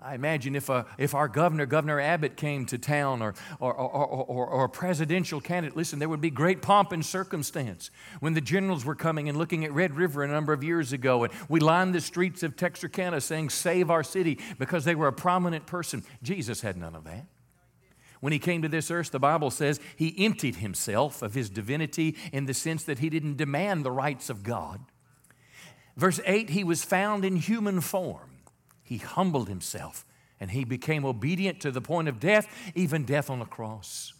[0.00, 4.06] I imagine if, a, if our governor, Governor Abbott, came to town or, or, or,
[4.06, 7.92] or, or a presidential candidate, listen, there would be great pomp and circumstance.
[8.18, 11.22] When the generals were coming and looking at Red River a number of years ago,
[11.22, 15.12] and we lined the streets of Texarkana saying, Save our city, because they were a
[15.12, 16.02] prominent person.
[16.24, 17.26] Jesus had none of that.
[18.22, 22.16] When he came to this earth, the Bible says he emptied himself of his divinity
[22.32, 24.80] in the sense that he didn't demand the rights of God.
[25.96, 28.30] Verse 8, he was found in human form.
[28.84, 30.06] He humbled himself
[30.38, 32.46] and he became obedient to the point of death,
[32.76, 34.12] even death on a cross.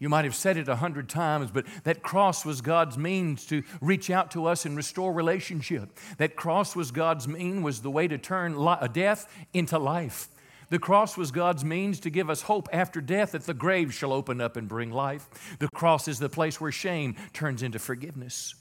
[0.00, 3.62] You might have said it a hundred times, but that cross was God's means to
[3.80, 5.96] reach out to us and restore relationship.
[6.18, 8.56] That cross was God's mean, was the way to turn
[8.92, 10.26] death into life.
[10.70, 14.12] The cross was God's means to give us hope after death that the grave shall
[14.12, 15.56] open up and bring life.
[15.58, 18.54] The cross is the place where shame turns into forgiveness.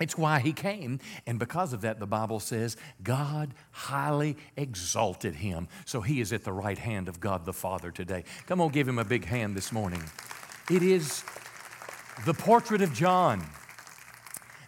[0.00, 1.00] It's why he came.
[1.26, 5.68] And because of that, the Bible says God highly exalted him.
[5.86, 8.24] So he is at the right hand of God the Father today.
[8.46, 10.02] Come on, give him a big hand this morning.
[10.70, 11.24] It is
[12.26, 13.44] the portrait of John.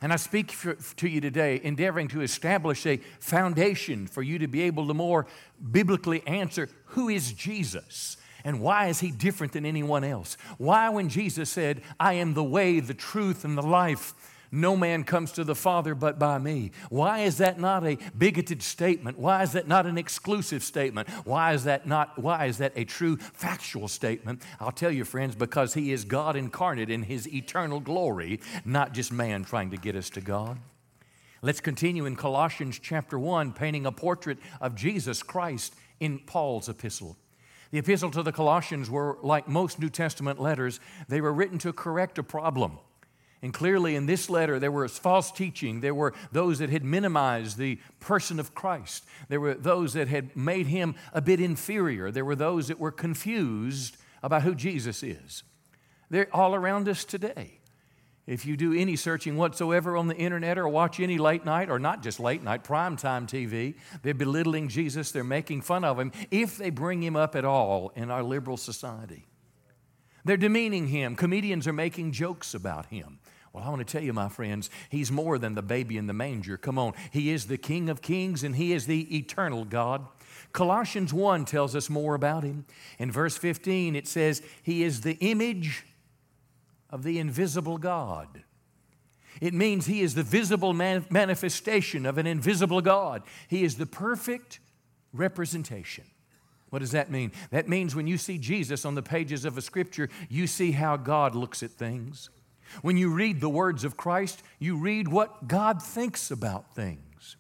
[0.03, 4.49] And I speak for, to you today, endeavoring to establish a foundation for you to
[4.49, 5.27] be able to more
[5.71, 8.17] biblically answer who is Jesus?
[8.43, 10.39] And why is he different than anyone else?
[10.57, 14.15] Why, when Jesus said, I am the way, the truth, and the life,
[14.53, 16.73] no man comes to the Father but by me.
[16.89, 19.19] Why is that not a bigoted statement?
[19.19, 21.09] Why is that not an exclusive statement?
[21.25, 24.43] Why is that not why is that a true factual statement?
[24.59, 29.13] I'll tell you friends because he is God incarnate in his eternal glory, not just
[29.13, 30.59] man trying to get us to God.
[31.43, 37.17] Let's continue in Colossians chapter 1 painting a portrait of Jesus Christ in Paul's epistle.
[37.71, 41.73] The epistle to the Colossians were like most New Testament letters, they were written to
[41.73, 42.79] correct a problem.
[43.43, 45.81] And clearly, in this letter, there was false teaching.
[45.81, 49.07] There were those that had minimized the person of Christ.
[49.29, 52.11] There were those that had made him a bit inferior.
[52.11, 55.43] There were those that were confused about who Jesus is.
[56.11, 57.61] They're all around us today.
[58.27, 61.79] If you do any searching whatsoever on the internet or watch any late night, or
[61.79, 66.59] not just late night, primetime TV, they're belittling Jesus, they're making fun of him, if
[66.59, 69.27] they bring him up at all in our liberal society.
[70.25, 71.17] They're demeaning him.
[71.17, 73.20] Comedians are making jokes about him.
[73.53, 76.13] Well, I want to tell you, my friends, he's more than the baby in the
[76.13, 76.57] manger.
[76.57, 76.93] Come on.
[77.11, 80.07] He is the King of kings and he is the eternal God.
[80.53, 82.65] Colossians 1 tells us more about him.
[82.99, 85.85] In verse 15, it says, He is the image
[86.91, 88.43] of the invisible God.
[89.41, 93.23] It means He is the visible man- manifestation of an invisible God.
[93.49, 94.61] He is the perfect
[95.13, 96.05] representation.
[96.71, 97.33] What does that mean?
[97.51, 100.97] That means when you see Jesus on the pages of a scripture, you see how
[100.97, 102.31] God looks at things.
[102.83, 107.37] When you read the words of Christ, you read what God thinks about things.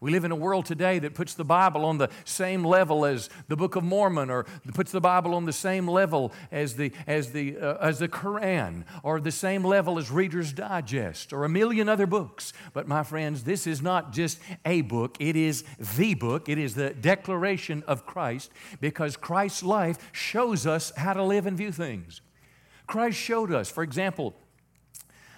[0.00, 3.30] We live in a world today that puts the Bible on the same level as
[3.46, 7.30] the Book of Mormon, or puts the Bible on the same level as the, as
[7.30, 11.88] the, uh, as the Quran, or the same level as Reader's Digest, or a million
[11.88, 12.52] other books.
[12.72, 16.48] But my friends, this is not just a book, it is the book.
[16.48, 21.56] It is the declaration of Christ, because Christ's life shows us how to live and
[21.56, 22.22] view things.
[22.88, 24.34] Christ showed us, for example,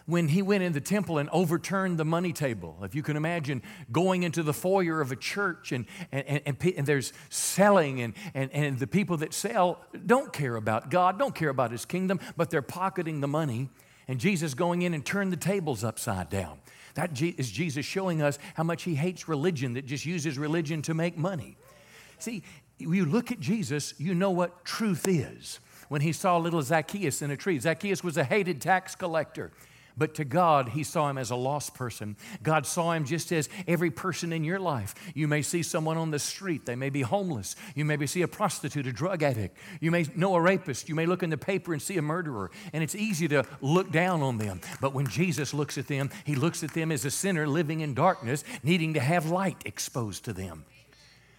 [0.07, 2.79] when he went in the temple and overturned the money table.
[2.83, 6.87] If you can imagine going into the foyer of a church and, and, and, and,
[6.87, 11.49] there's selling, and, and, and the people that sell don't care about God, don't care
[11.49, 13.71] about his kingdom, but they're pocketing the money.
[14.07, 16.59] And Jesus going in and turned the tables upside down.
[16.95, 20.95] That is Jesus showing us how much he hates religion that just uses religion to
[20.95, 21.57] make money.
[22.19, 22.43] See,
[22.79, 25.61] you look at Jesus, you know what truth is.
[25.89, 29.53] When he saw little Zacchaeus in a tree, Zacchaeus was a hated tax collector.
[29.97, 32.16] But to God, He saw him as a lost person.
[32.42, 34.95] God saw him just as every person in your life.
[35.14, 37.57] You may see someone on the street, they may be homeless.
[37.74, 39.57] You may see a prostitute, a drug addict.
[39.80, 40.88] You may know a rapist.
[40.88, 42.51] You may look in the paper and see a murderer.
[42.72, 44.61] And it's easy to look down on them.
[44.80, 47.95] But when Jesus looks at them, He looks at them as a sinner living in
[47.95, 50.64] darkness, needing to have light exposed to them.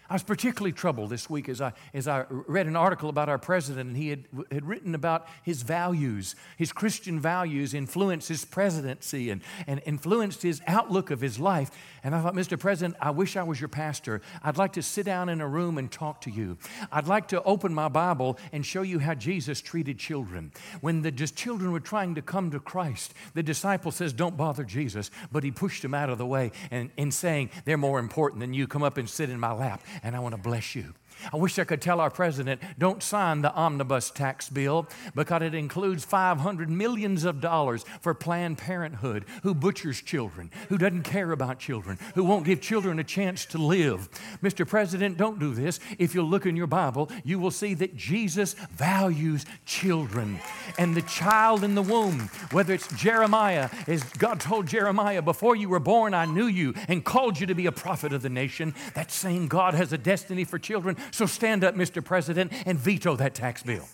[0.10, 3.40] I was particularly troubled this week as I, as I read an article about our
[3.40, 6.36] president, and he had, had written about his values.
[6.58, 11.72] His Christian values influenced his presidency and, and influenced his outlook of his life.
[12.06, 12.58] And I thought, Mr.
[12.58, 14.22] President, I wish I was your pastor.
[14.44, 16.60] I'd like to sit down in a room and talk to you.
[16.92, 20.52] I'd like to open my Bible and show you how Jesus treated children.
[20.82, 24.64] When the just children were trying to come to Christ, the disciple says, Don't bother
[24.64, 28.40] Jesus, but he pushed them out of the way and, and saying, They're more important
[28.40, 28.68] than you.
[28.68, 30.94] Come up and sit in my lap and I want to bless you.
[31.34, 35.54] I wish I could tell our president, don't sign the omnibus tax bill because it
[35.54, 41.60] includes 500 millions of dollars for Planned Parenthood, who butchers children, who doesn't care about
[41.60, 44.10] children, who won't give children a chance to live.
[44.42, 44.68] Mr.
[44.68, 45.80] President, don't do this.
[45.98, 50.40] If you look in your Bible, you will see that Jesus values children.
[50.78, 55.70] And the child in the womb, whether it's Jeremiah, as God told Jeremiah, before you
[55.70, 58.74] were born, I knew you and called you to be a prophet of the nation.
[58.94, 62.04] That same God has a destiny for children so stand up, Mr.
[62.04, 63.88] President, and veto that tax bill.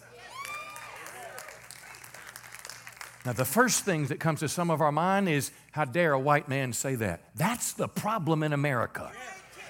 [3.25, 6.19] Now, the first thing that comes to some of our mind is how dare a
[6.19, 7.21] white man say that?
[7.35, 9.11] That's the problem in America.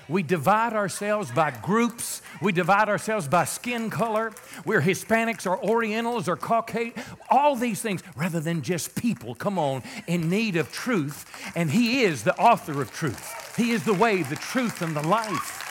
[0.08, 2.22] We divide ourselves by groups.
[2.42, 4.34] We divide ourselves by skin color.
[4.66, 6.94] We're Hispanics or Orientals or Caucasian,
[7.30, 11.26] all these things, rather than just people, come on, in need of truth.
[11.56, 13.56] And He is the author of truth.
[13.56, 15.71] He is the way, the truth, and the life.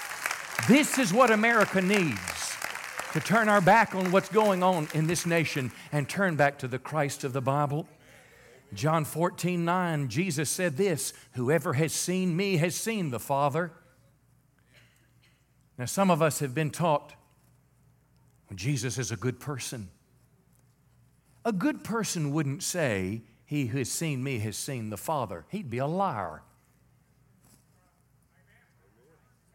[0.69, 2.57] This is what America needs
[3.13, 6.69] to turn our back on what's going on in this nation and turn back to
[6.69, 7.89] the Christ of the Bible.
[8.73, 13.73] John 14, 9, Jesus said this Whoever has seen me has seen the Father.
[15.79, 17.15] Now, some of us have been taught
[18.55, 19.91] Jesus is a good person.
[21.45, 25.47] A good person wouldn't say, He who has seen me has seen the Father.
[25.49, 26.43] He'd be a liar.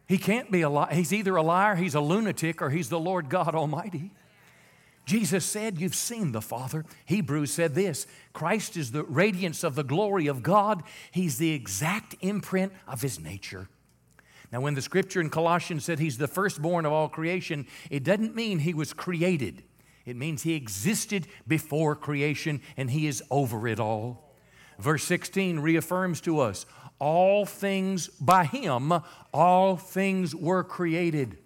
[0.07, 0.93] He can't be a liar.
[0.93, 4.11] He's either a liar, he's a lunatic, or he's the Lord God Almighty.
[5.05, 6.83] Jesus said, You've seen the Father.
[7.05, 12.15] Hebrews said this Christ is the radiance of the glory of God, He's the exact
[12.21, 13.69] imprint of His nature.
[14.51, 18.35] Now, when the scripture in Colossians said He's the firstborn of all creation, it doesn't
[18.35, 19.63] mean He was created,
[20.05, 24.33] it means He existed before creation and He is over it all.
[24.79, 26.65] Verse 16 reaffirms to us
[27.05, 28.91] all things by him,
[29.31, 31.37] all things were created.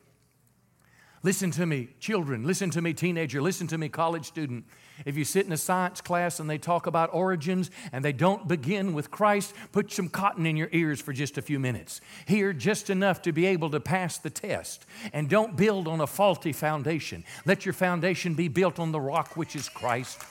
[1.22, 2.45] Listen to me, children.
[2.45, 3.41] Listen to me, teenager.
[3.41, 4.64] Listen to me, college student.
[5.05, 8.47] If you sit in a science class and they talk about origins and they don't
[8.47, 11.99] begin with Christ, put some cotton in your ears for just a few minutes.
[12.26, 14.86] Hear just enough to be able to pass the test.
[15.12, 17.26] And don't build on a faulty foundation.
[17.45, 20.24] Let your foundation be built on the rock, which is Christ.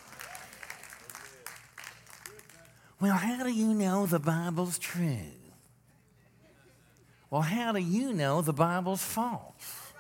[3.01, 5.17] Well, how do you know the Bible's true?
[7.31, 9.93] Well, how do you know the Bible's false?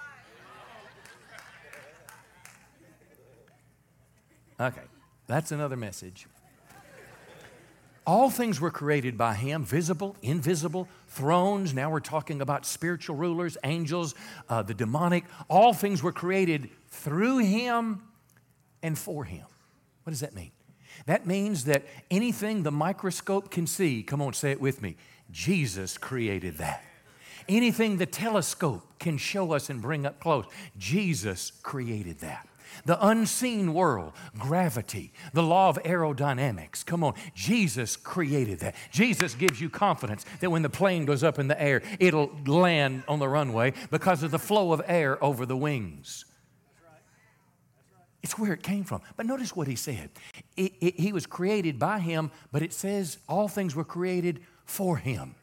[4.61, 4.83] Okay,
[5.29, 6.27] that's another message.
[8.05, 11.75] All things were created by him, visible, invisible, thrones.
[11.75, 14.15] Now we're talking about spiritual rulers, angels,
[14.49, 15.25] uh, the demonic.
[15.49, 18.03] All things were created through him
[18.83, 19.45] and for him.
[20.05, 20.51] What does that mean?
[21.07, 24.97] That means that anything the microscope can see, come on, say it with me,
[25.31, 26.85] Jesus created that.
[27.49, 30.45] Anything the telescope can show us and bring up close,
[30.77, 32.49] Jesus created that
[32.85, 36.85] the unseen world, gravity, the law of aerodynamics.
[36.85, 38.75] Come on, Jesus created that.
[38.91, 43.03] Jesus gives you confidence that when the plane goes up in the air, it'll land
[43.09, 46.25] on the runway because of the flow of air over the wings.
[48.23, 49.03] It's where it came from.
[49.16, 50.11] But notice what he said.
[50.57, 54.97] It, it, he was created by him, but it says all things were created for
[54.97, 55.35] him.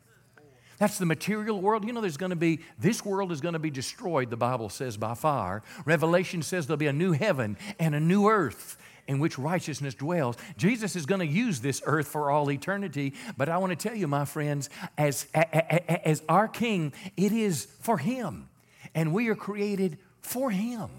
[0.78, 1.86] That's the material world.
[1.86, 4.70] You know, there's going to be, this world is going to be destroyed, the Bible
[4.70, 5.64] says, by fire.
[5.86, 10.36] Revelation says there'll be a new heaven and a new earth in which righteousness dwells.
[10.58, 13.14] Jesus is going to use this earth for all eternity.
[13.38, 17.98] But I want to tell you, my friends, as, as our King, it is for
[17.98, 18.50] Him.
[18.94, 20.90] And we are created for Him.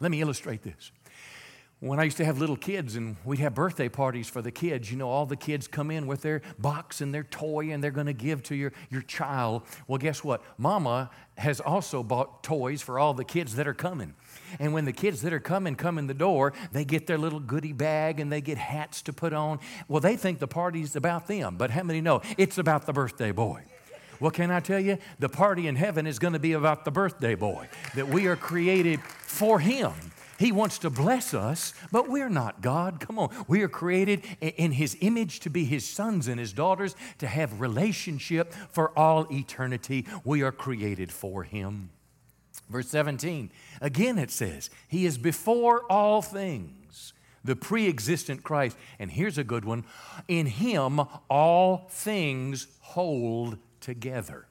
[0.00, 0.90] Let me illustrate this.
[1.86, 4.90] When I used to have little kids and we'd have birthday parties for the kids,
[4.90, 7.92] you know, all the kids come in with their box and their toy and they're
[7.92, 9.62] going to give to your, your child.
[9.86, 10.42] Well, guess what?
[10.58, 14.14] Mama has also bought toys for all the kids that are coming.
[14.58, 17.40] And when the kids that are coming come in the door, they get their little
[17.40, 19.60] goodie bag and they get hats to put on.
[19.86, 23.30] Well, they think the party's about them, but how many know it's about the birthday
[23.30, 23.62] boy?
[24.18, 24.98] Well, can I tell you?
[25.20, 28.36] The party in heaven is going to be about the birthday boy, that we are
[28.36, 29.92] created for him.
[30.38, 33.00] He wants to bless us, but we're not God.
[33.00, 33.30] Come on.
[33.48, 37.60] We are created in His image to be His sons and His daughters, to have
[37.60, 40.06] relationship for all eternity.
[40.24, 41.90] We are created for Him.
[42.68, 47.12] Verse 17, again it says, He is before all things,
[47.44, 48.76] the pre existent Christ.
[48.98, 49.84] And here's a good one
[50.26, 54.46] in Him all things hold together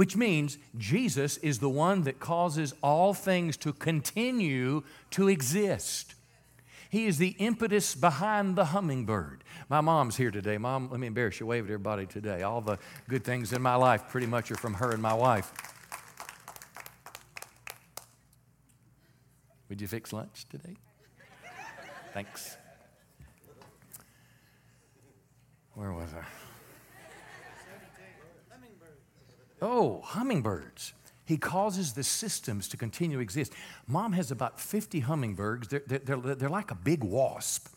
[0.00, 6.14] which means Jesus is the one that causes all things to continue to exist.
[6.88, 9.44] He is the impetus behind the hummingbird.
[9.68, 10.56] My mom's here today.
[10.56, 11.44] Mom, let me embarrass you.
[11.44, 12.40] Wave at everybody today.
[12.40, 12.78] All the
[13.10, 15.52] good things in my life pretty much are from her and my wife.
[19.68, 20.76] Would you fix lunch today?
[22.14, 22.56] Thanks.
[25.74, 26.24] Where was I?
[29.60, 30.94] Oh, hummingbirds.
[31.24, 33.52] He causes the systems to continue to exist.
[33.86, 35.68] Mom has about 50 hummingbirds.
[35.68, 37.68] They're, they're, they're, like a big wasp.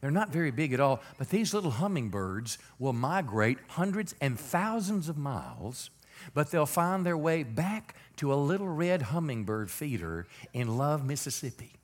[0.00, 5.08] They're not very big at all, but these little hummingbirds will migrate hundreds and thousands
[5.08, 5.90] of miles,
[6.34, 11.79] but they'll find their way back to a little red hummingbird feeder in Love, Mississippi.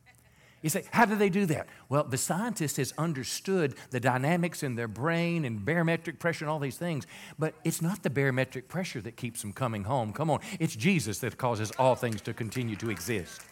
[0.63, 1.69] You say, how do they do that?
[1.89, 6.59] Well, the scientist has understood the dynamics in their brain and barometric pressure and all
[6.59, 7.07] these things,
[7.39, 10.13] but it's not the barometric pressure that keeps them coming home.
[10.13, 13.43] Come on, it's Jesus that causes all things to continue to exist.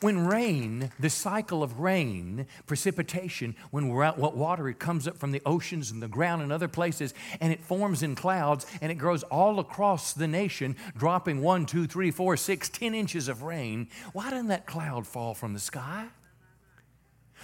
[0.00, 5.16] When rain, the cycle of rain, precipitation, when we're out, what water, it comes up
[5.16, 8.92] from the oceans and the ground and other places, and it forms in clouds and
[8.92, 13.42] it grows all across the nation, dropping one, two, three, four, six, ten inches of
[13.42, 13.88] rain.
[14.12, 16.08] Why doesn't that cloud fall from the sky?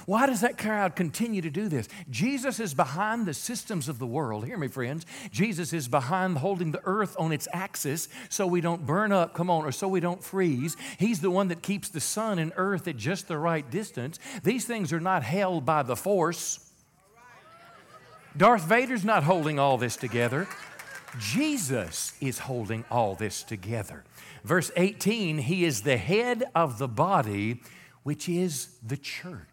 [0.07, 1.89] Why does that crowd continue to do this?
[2.11, 4.45] Jesus is behind the systems of the world.
[4.45, 5.07] Hear me, friends.
[5.31, 9.49] Jesus is behind holding the earth on its axis so we don't burn up, come
[9.49, 10.77] on, or so we don't freeze.
[10.99, 14.19] He's the one that keeps the sun and earth at just the right distance.
[14.43, 16.71] These things are not held by the force.
[18.37, 20.49] Darth Vader's not holding all this together.
[21.19, 24.05] Jesus is holding all this together.
[24.43, 27.61] Verse 18, He is the head of the body,
[28.03, 29.52] which is the church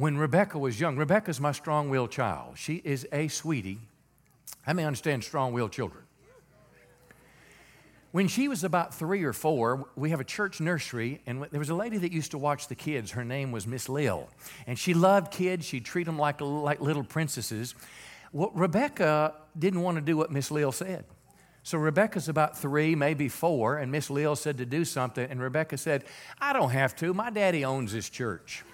[0.00, 2.56] when Rebecca was young, Rebecca's my strong willed child.
[2.56, 3.80] She is a sweetie.
[4.66, 6.04] I may understand strong willed children.
[8.10, 11.68] When she was about three or four, we have a church nursery, and there was
[11.68, 13.10] a lady that used to watch the kids.
[13.10, 14.26] Her name was Miss Lil.
[14.66, 17.74] And she loved kids, she'd treat them like, like little princesses.
[18.32, 21.04] Well, Rebecca didn't want to do what Miss Lil said.
[21.62, 25.76] So Rebecca's about three, maybe four, and Miss Lil said to do something, and Rebecca
[25.76, 26.04] said,
[26.40, 27.12] I don't have to.
[27.12, 28.64] My daddy owns this church.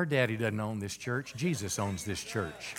[0.00, 2.74] Her daddy doesn't own this church, Jesus owns this church.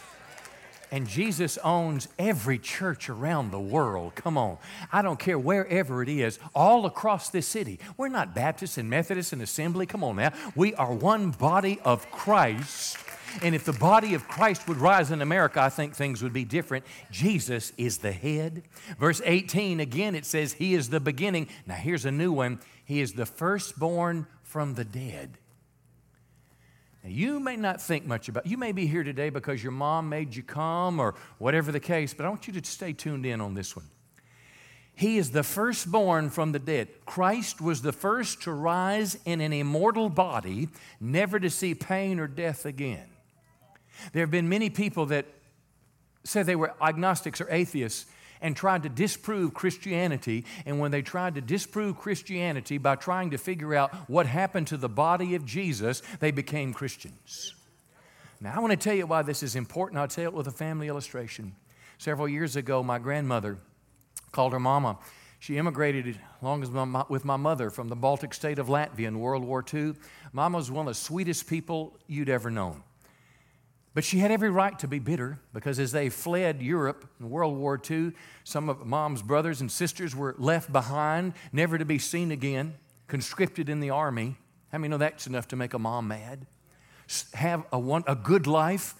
[0.89, 4.15] And Jesus owns every church around the world.
[4.15, 4.57] Come on.
[4.91, 7.77] I don't care wherever it is, all across this city.
[7.95, 9.85] We're not Baptists and Methodists and Assembly.
[9.85, 10.33] Come on now.
[10.55, 12.97] We are one body of Christ.
[13.43, 16.43] And if the body of Christ would rise in America, I think things would be
[16.43, 16.85] different.
[17.11, 18.63] Jesus is the head.
[18.97, 21.49] Verse 18, again, it says, He is the beginning.
[21.67, 25.37] Now, here's a new one He is the firstborn from the dead.
[27.03, 30.35] You may not think much about you may be here today because your mom made
[30.35, 33.55] you come or whatever the case, but I want you to stay tuned in on
[33.55, 33.85] this one.
[34.93, 36.89] He is the firstborn from the dead.
[37.05, 42.27] Christ was the first to rise in an immortal body, never to see pain or
[42.27, 43.07] death again.
[44.13, 45.25] There have been many people that
[46.23, 48.05] said they were agnostics or atheists
[48.41, 50.45] and tried to disprove Christianity.
[50.65, 54.77] And when they tried to disprove Christianity by trying to figure out what happened to
[54.77, 57.53] the body of Jesus, they became Christians.
[58.39, 59.99] Now, I want to tell you why this is important.
[59.99, 61.55] I'll tell it with a family illustration.
[61.99, 63.59] Several years ago, my grandmother
[64.31, 64.97] called her mama.
[65.37, 66.61] She immigrated along
[67.09, 69.93] with my mother from the Baltic state of Latvia in World War II.
[70.33, 72.83] Mama was one of the sweetest people you'd ever known.
[73.93, 77.57] But she had every right to be bitter because as they fled Europe in World
[77.57, 78.13] War II,
[78.45, 82.75] some of mom's brothers and sisters were left behind, never to be seen again,
[83.07, 84.37] conscripted in the army.
[84.71, 86.47] How many know that's enough to make a mom mad?
[87.33, 88.95] Have a, one, a good life,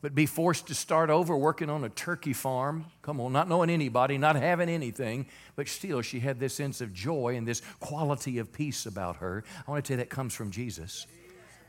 [0.00, 2.86] but be forced to start over working on a turkey farm.
[3.02, 6.92] Come on, not knowing anybody, not having anything, but still she had this sense of
[6.92, 9.44] joy and this quality of peace about her.
[9.64, 11.06] I want to tell you that comes from Jesus.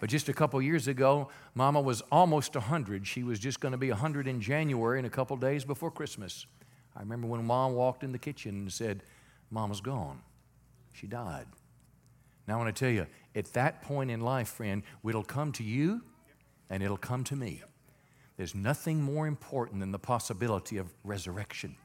[0.04, 3.08] But just a couple years ago, Mama was almost 100.
[3.08, 6.46] She was just going to be 100 in January in a couple days before Christmas.
[6.94, 9.04] I remember when Mom walked in the kitchen and said,
[9.50, 10.20] Mama's gone.
[10.92, 11.46] She died.
[12.50, 15.64] Now, I want to tell you, at that point in life, friend, it'll come to
[15.64, 16.02] you
[16.70, 17.62] and it'll come to me.
[18.36, 21.78] There's nothing more important than the possibility of resurrection.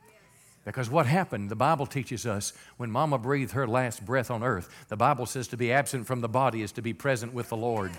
[0.64, 4.68] Because what happened, the Bible teaches us when Mama breathed her last breath on earth,
[4.88, 7.56] the Bible says to be absent from the body is to be present with the
[7.56, 7.92] Lord.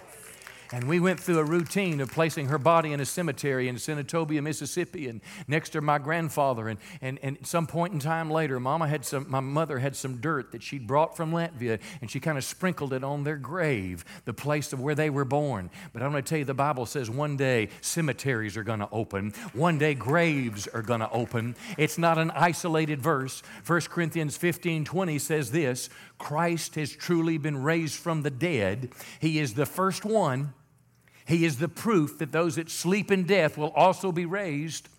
[0.71, 4.43] And we went through a routine of placing her body in a cemetery in Senatobia,
[4.43, 6.67] Mississippi, and next to my grandfather.
[6.67, 9.95] And, and, and at some point in time later, Mama had some, my mother had
[9.95, 13.35] some dirt that she'd brought from Latvia, and she kind of sprinkled it on their
[13.35, 15.71] grave, the place of where they were born.
[15.91, 18.89] But I'm going to tell you, the Bible says one day cemeteries are going to
[18.91, 21.55] open, one day graves are going to open.
[21.79, 23.41] It's not an isolated verse.
[23.65, 25.89] 1 Corinthians 15 20 says this
[26.19, 28.89] Christ has truly been raised from the dead.
[29.19, 30.53] He is the first one
[31.29, 34.89] he is the proof that those that sleep in death will also be raised.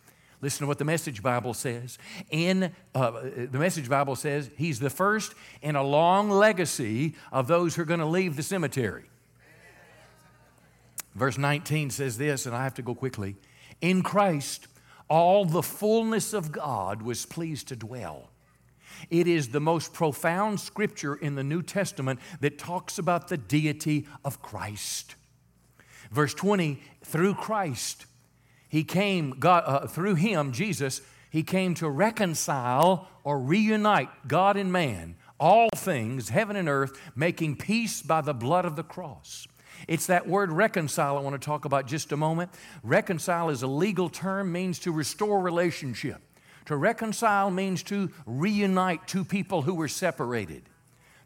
[0.41, 1.99] Listen to what the Message Bible says.
[2.31, 3.11] In uh,
[3.51, 7.85] the Message Bible says he's the first in a long legacy of those who are
[7.85, 9.03] going to leave the cemetery.
[11.17, 13.35] Verse 19 says this, and I have to go quickly.
[13.81, 14.69] In Christ,
[15.09, 18.31] all the fullness of God was pleased to dwell.
[19.11, 24.07] It is the most profound scripture in the New Testament that talks about the deity
[24.25, 25.17] of Christ.
[26.11, 28.07] Verse 20, through Christ,
[28.69, 34.73] he came, God, uh, through him, Jesus, he came to reconcile or reunite God and
[34.73, 39.47] man, all things, heaven and earth, making peace by the blood of the cross.
[39.89, 42.51] It's that word reconcile I want to talk about just a moment.
[42.83, 46.21] Reconcile is a legal term, means to restore relationship.
[46.67, 50.63] To reconcile means to reunite two people who were separated.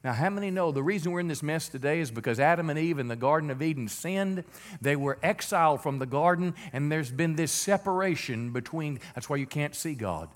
[0.04, 2.78] Now, how many know the reason we're in this mess today is because Adam and
[2.78, 4.44] Eve in the Garden of Eden sinned?
[4.82, 9.00] They were exiled from the garden, and there's been this separation between.
[9.14, 10.28] That's why you can't see God.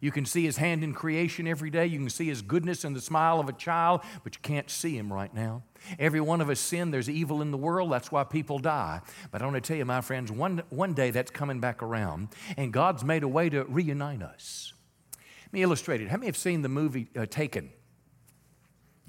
[0.00, 1.84] You can see His hand in creation every day.
[1.84, 4.96] You can see His goodness in the smile of a child, but you can't see
[4.96, 5.62] Him right now.
[5.98, 6.90] Every one of us sin.
[6.90, 7.92] There's evil in the world.
[7.92, 9.02] That's why people die.
[9.30, 12.28] But I want to tell you, my friends, one, one day that's coming back around,
[12.56, 14.72] and God's made a way to reunite us.
[15.44, 16.08] Let me illustrate it.
[16.08, 17.70] How many have seen the movie uh, Taken?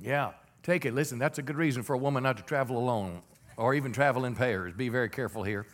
[0.01, 0.31] Yeah,
[0.63, 0.93] take it.
[0.93, 3.21] Listen, that's a good reason for a woman not to travel alone
[3.57, 4.73] or even travel in pairs.
[4.73, 5.65] Be very careful here.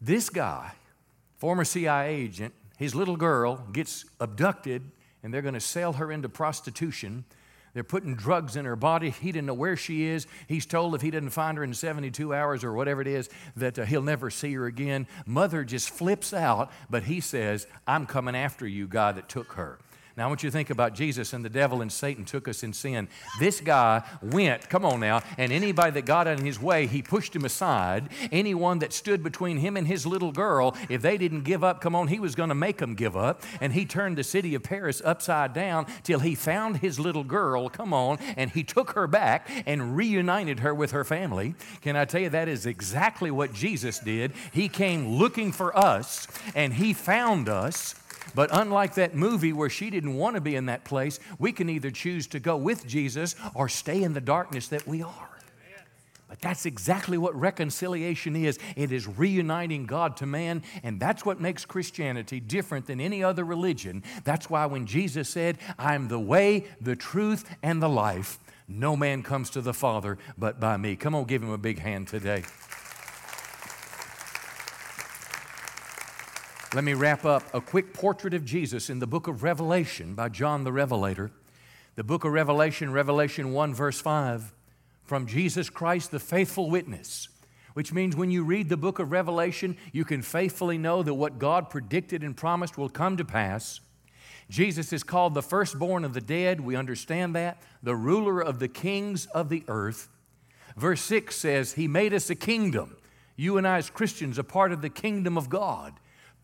[0.00, 0.72] This guy,
[1.36, 4.82] former CIA agent, his little girl gets abducted
[5.22, 7.24] and they're going to sell her into prostitution.
[7.72, 9.10] They're putting drugs in her body.
[9.10, 10.26] He didn't know where she is.
[10.48, 13.78] He's told if he doesn't find her in 72 hours or whatever it is, that
[13.78, 15.06] uh, he'll never see her again.
[15.26, 19.78] Mother just flips out, but he says, I'm coming after you, guy that took her.
[20.16, 22.62] Now, I want you to think about Jesus and the devil and Satan took us
[22.62, 23.06] in sin.
[23.38, 27.36] This guy went, come on now, and anybody that got in his way, he pushed
[27.36, 28.08] him aside.
[28.32, 31.94] Anyone that stood between him and his little girl, if they didn't give up, come
[31.94, 33.42] on, he was going to make them give up.
[33.60, 37.68] And he turned the city of Paris upside down till he found his little girl,
[37.68, 41.54] come on, and he took her back and reunited her with her family.
[41.82, 44.32] Can I tell you, that is exactly what Jesus did.
[44.50, 47.94] He came looking for us, and he found us
[48.34, 51.68] but unlike that movie where she didn't want to be in that place, we can
[51.68, 55.30] either choose to go with Jesus or stay in the darkness that we are.
[56.28, 61.40] But that's exactly what reconciliation is it is reuniting God to man, and that's what
[61.40, 64.02] makes Christianity different than any other religion.
[64.24, 68.96] That's why when Jesus said, I am the way, the truth, and the life, No
[68.96, 70.96] man comes to the Father but by me.
[70.96, 72.42] Come on, give him a big hand today.
[76.76, 80.28] Let me wrap up a quick portrait of Jesus in the book of Revelation by
[80.28, 81.30] John the Revelator.
[81.94, 84.52] The book of Revelation, Revelation 1, verse 5,
[85.02, 87.30] from Jesus Christ, the faithful witness,
[87.72, 91.38] which means when you read the book of Revelation, you can faithfully know that what
[91.38, 93.80] God predicted and promised will come to pass.
[94.50, 96.60] Jesus is called the firstborn of the dead.
[96.60, 97.56] We understand that.
[97.82, 100.10] The ruler of the kings of the earth.
[100.76, 102.98] Verse 6 says, He made us a kingdom.
[103.34, 105.94] You and I, as Christians, are part of the kingdom of God,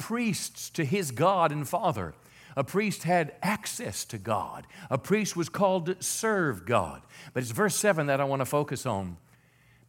[0.02, 2.14] priests to His God and Father.
[2.56, 4.66] A priest had access to God.
[4.90, 7.02] A priest was called to serve God.
[7.32, 9.16] But it's verse 7 that I want to focus on.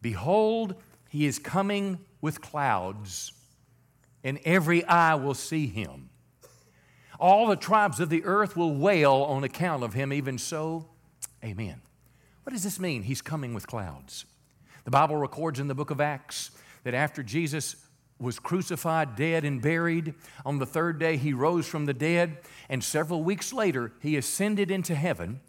[0.00, 0.74] Behold,
[1.10, 3.32] He is coming with clouds,
[4.22, 6.08] and every eye will see Him
[7.18, 10.86] all the tribes of the earth will wail on account of him, even so.
[11.44, 11.80] Amen.
[12.42, 13.02] What does this mean?
[13.02, 14.26] He's coming with clouds.
[14.84, 16.50] The Bible records in the book of Acts
[16.82, 17.76] that after Jesus
[18.18, 20.14] was crucified, dead, and buried,
[20.46, 22.38] on the third day he rose from the dead,
[22.68, 25.40] and several weeks later he ascended into heaven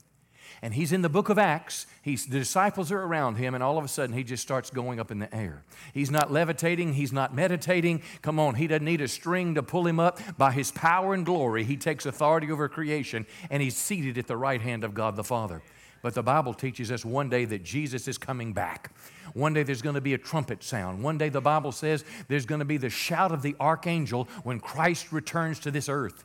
[0.61, 1.85] and he's in the book of Acts.
[2.01, 4.99] He's, the disciples are around him, and all of a sudden he just starts going
[4.99, 5.63] up in the air.
[5.93, 8.01] He's not levitating, he's not meditating.
[8.21, 10.19] Come on, he doesn't need a string to pull him up.
[10.37, 14.37] By his power and glory, he takes authority over creation, and he's seated at the
[14.37, 15.61] right hand of God the Father.
[16.01, 18.91] But the Bible teaches us one day that Jesus is coming back.
[19.35, 21.03] One day there's going to be a trumpet sound.
[21.03, 24.59] One day the Bible says there's going to be the shout of the archangel when
[24.59, 26.23] Christ returns to this earth.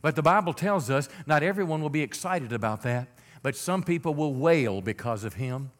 [0.00, 3.08] But the Bible tells us not everyone will be excited about that
[3.42, 5.72] but some people will wail because of him.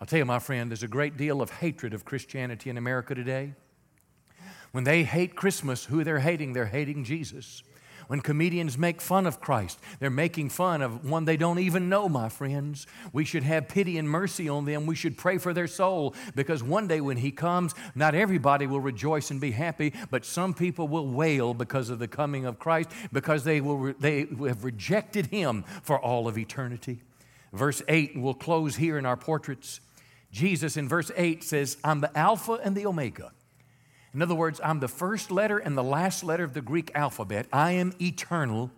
[0.00, 3.14] I'll tell you, my friend, there's a great deal of hatred of Christianity in America
[3.14, 3.54] today.
[4.72, 6.52] When they hate Christmas, who they're hating?
[6.52, 7.62] They're hating Jesus.
[8.10, 12.08] When comedians make fun of Christ, they're making fun of one they don't even know,
[12.08, 12.88] my friends.
[13.12, 14.84] We should have pity and mercy on them.
[14.84, 18.80] We should pray for their soul because one day when He comes, not everybody will
[18.80, 22.90] rejoice and be happy, but some people will wail because of the coming of Christ
[23.12, 27.02] because they, will, they have rejected Him for all of eternity.
[27.52, 29.78] Verse 8, we'll close here in our portraits.
[30.32, 33.30] Jesus in verse 8 says, I'm the Alpha and the Omega
[34.12, 37.46] in other words, I'm the first letter and the last letter of the Greek alphabet.
[37.52, 38.70] I am eternal.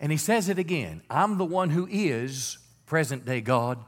[0.00, 3.78] And he says it again I'm the one who is present day God.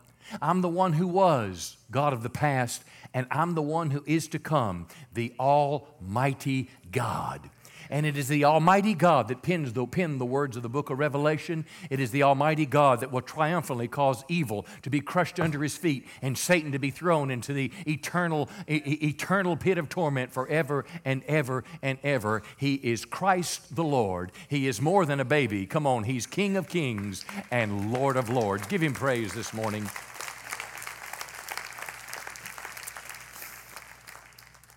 [0.41, 2.83] I'm the one who was God of the past,
[3.13, 7.51] and I'm the one who is to come, the Almighty God.
[7.91, 10.91] And it is the Almighty God that pins the, penned the words of the book
[10.91, 11.65] of Revelation.
[11.91, 15.77] It is the Almighty God that will triumphantly cause evil to be crushed under his
[15.77, 20.85] feet and Satan to be thrown into the eternal, e- eternal pit of torment forever
[21.05, 22.43] and ever and ever.
[22.57, 24.33] He is Christ the Lord.
[24.49, 25.67] He is more than a baby.
[25.67, 28.67] Come on, he's King of kings and Lord of lords.
[28.67, 29.89] Give him praise this morning.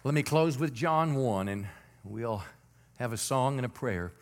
[0.04, 1.68] Let me close with John 1, and
[2.06, 2.42] we'll
[2.98, 4.14] have a song and a prayer.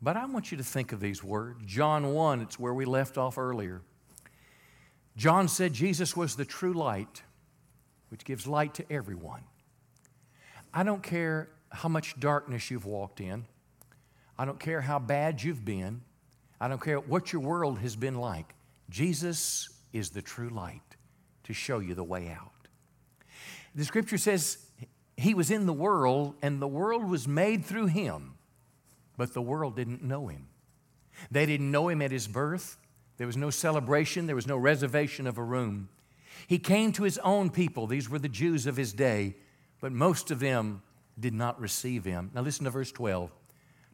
[0.00, 1.60] But I want you to think of these words.
[1.66, 3.82] John 1, it's where we left off earlier.
[5.16, 7.22] John said Jesus was the true light,
[8.10, 9.42] which gives light to everyone.
[10.72, 13.44] I don't care how much darkness you've walked in,
[14.38, 16.02] I don't care how bad you've been,
[16.60, 18.54] I don't care what your world has been like.
[18.88, 20.82] Jesus is the true light
[21.44, 22.52] to show you the way out.
[23.74, 24.58] The scripture says
[25.18, 28.34] he was in the world, and the world was made through him,
[29.16, 30.46] but the world didn't know him.
[31.28, 32.76] They didn't know him at his birth.
[33.16, 35.88] There was no celebration, there was no reservation of a room.
[36.46, 37.88] He came to his own people.
[37.88, 39.34] These were the Jews of his day,
[39.80, 40.82] but most of them
[41.18, 42.30] did not receive him.
[42.32, 43.32] Now listen to verse 12.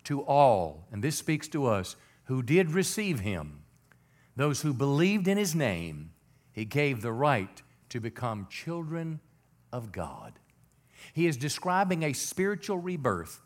[0.04, 3.62] To all, and this speaks to us, who did receive him,
[4.36, 6.10] those who believed in his name,
[6.52, 9.20] he gave the right to become children
[9.72, 10.38] of God.
[11.14, 13.40] He is describing a spiritual rebirth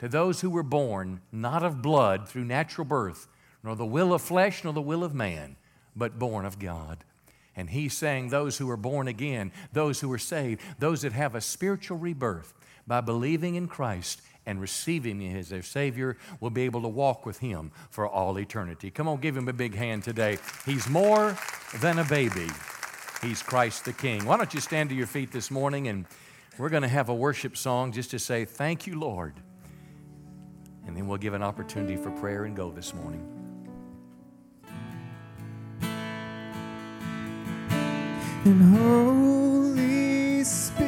[0.00, 3.28] to those who were born not of blood through natural birth,
[3.62, 5.56] nor the will of flesh, nor the will of man,
[5.96, 7.04] but born of God.
[7.56, 11.34] And he's saying those who are born again, those who are saved, those that have
[11.34, 12.52] a spiritual rebirth
[12.86, 17.24] by believing in Christ and receiving Him as their Savior will be able to walk
[17.24, 18.90] with Him for all eternity.
[18.90, 20.38] Come on, give Him a big hand today.
[20.66, 21.36] He's more
[21.80, 22.48] than a baby,
[23.22, 24.24] He's Christ the King.
[24.26, 26.04] Why don't you stand to your feet this morning and
[26.58, 29.34] we're going to have a worship song just to say, Thank you, Lord.
[30.86, 33.26] And then we'll give an opportunity for prayer and go this morning.
[38.44, 40.83] And Holy Spirit,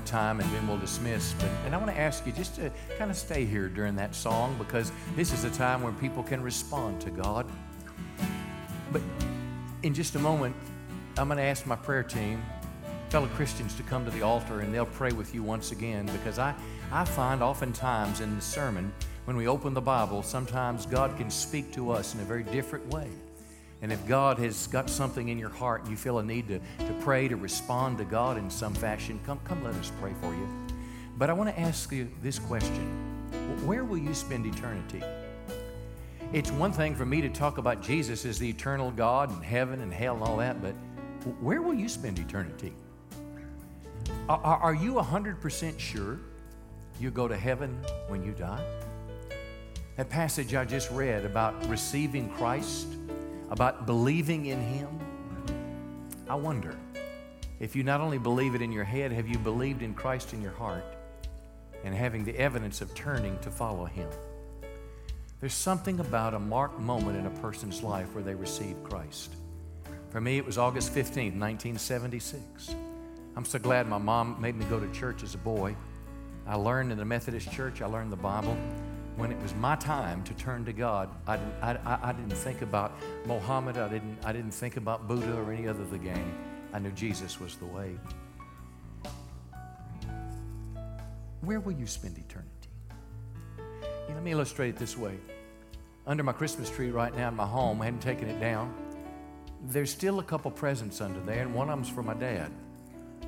[0.00, 1.34] more time and then we'll dismiss.
[1.34, 4.14] But, and I want to ask you just to kind of stay here during that
[4.14, 7.46] song because this is a time when people can respond to God.
[8.92, 9.02] But
[9.82, 10.56] in just a moment,
[11.18, 12.42] I'm going to ask my prayer team,
[13.10, 16.38] fellow Christians, to come to the altar and they'll pray with you once again because
[16.38, 16.54] I,
[16.90, 18.92] I find oftentimes in the sermon,
[19.26, 22.86] when we open the Bible, sometimes God can speak to us in a very different
[22.88, 23.08] way.
[23.82, 26.58] And if God has got something in your heart and you feel a need to,
[26.58, 30.34] to pray, to respond to God in some fashion, come, come let us pray for
[30.34, 30.48] you.
[31.16, 32.86] But I want to ask you this question
[33.64, 35.02] Where will you spend eternity?
[36.32, 39.80] It's one thing for me to talk about Jesus as the eternal God and heaven
[39.80, 40.74] and hell and all that, but
[41.40, 42.72] where will you spend eternity?
[44.28, 46.20] Are, are you 100% sure
[47.00, 47.76] you go to heaven
[48.08, 48.64] when you die?
[49.96, 52.86] That passage I just read about receiving Christ,
[53.50, 54.88] about believing in Him,
[56.28, 56.76] I wonder
[57.58, 60.40] if you not only believe it in your head, have you believed in Christ in
[60.40, 60.84] your heart
[61.84, 64.08] and having the evidence of turning to follow Him?
[65.40, 69.34] There's something about a marked moment in a person's life where they receive Christ.
[70.10, 72.74] For me, it was August 15, 1976.
[73.36, 75.74] I'm so glad my mom made me go to church as a boy.
[76.46, 78.56] I learned in the Methodist church, I learned the Bible.
[79.20, 82.92] When it was my time to turn to God, I I, I didn't think about
[83.26, 86.34] Mohammed, I didn't, I didn't think about Buddha or any other of the gang.
[86.72, 87.98] I knew Jesus was the way.
[91.42, 92.70] Where will you spend eternity?
[94.08, 95.18] Yeah, let me illustrate it this way.
[96.06, 98.72] Under my Christmas tree right now in my home, I hadn't taken it down.
[99.66, 102.50] There's still a couple presents under there, and one of them's for my dad.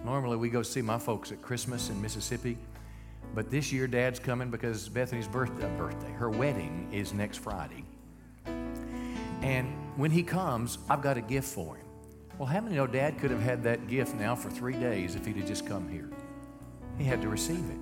[0.07, 2.57] Normally, we go see my folks at Christmas in Mississippi,
[3.35, 7.85] but this year, Dad's coming because Bethany's birthday, uh, birthday, her wedding is next Friday.
[9.43, 11.87] And when he comes, I've got a gift for him.
[12.39, 15.27] Well, how many know Dad could have had that gift now for three days if
[15.27, 16.11] he'd have just come here?
[16.99, 17.79] He had to receive it.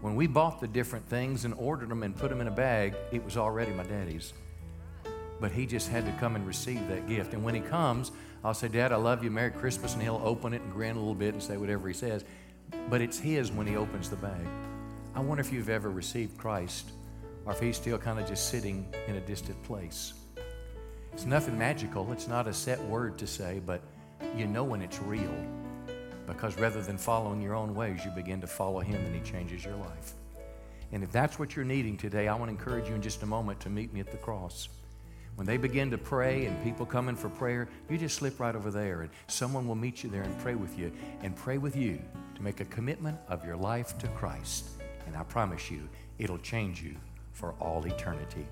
[0.00, 2.94] When we bought the different things and ordered them and put them in a bag,
[3.10, 4.32] it was already my daddy's.
[5.40, 7.32] But he just had to come and receive that gift.
[7.32, 8.12] And when he comes,
[8.44, 9.30] I'll say, Dad, I love you.
[9.30, 9.94] Merry Christmas.
[9.94, 12.24] And he'll open it and grin a little bit and say whatever he says.
[12.88, 14.46] But it's his when he opens the bag.
[15.14, 16.90] I wonder if you've ever received Christ
[17.46, 20.14] or if he's still kind of just sitting in a distant place.
[21.12, 22.10] It's nothing magical.
[22.12, 23.80] It's not a set word to say, but
[24.36, 25.34] you know when it's real.
[26.26, 29.64] Because rather than following your own ways, you begin to follow him and he changes
[29.64, 30.14] your life.
[30.92, 33.26] And if that's what you're needing today, I want to encourage you in just a
[33.26, 34.68] moment to meet me at the cross.
[35.36, 38.54] When they begin to pray and people come in for prayer, you just slip right
[38.54, 40.92] over there and someone will meet you there and pray with you
[41.22, 42.00] and pray with you
[42.36, 44.66] to make a commitment of your life to Christ.
[45.06, 45.88] And I promise you,
[46.18, 46.94] it'll change you
[47.32, 48.46] for all eternity.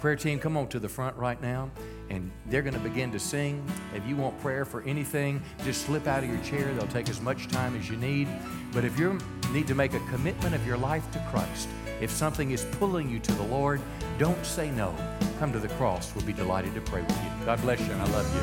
[0.00, 1.70] Prayer team, come on to the front right now,
[2.08, 3.64] and they're going to begin to sing.
[3.94, 6.72] If you want prayer for anything, just slip out of your chair.
[6.72, 8.28] They'll take as much time as you need.
[8.72, 9.18] But if you
[9.52, 11.68] need to make a commitment of your life to Christ,
[12.00, 13.80] if something is pulling you to the Lord,
[14.18, 14.94] don't say no.
[15.38, 16.12] Come to the cross.
[16.12, 17.30] We'll be delighted to pray with you.
[17.46, 18.40] God bless you, and I love you.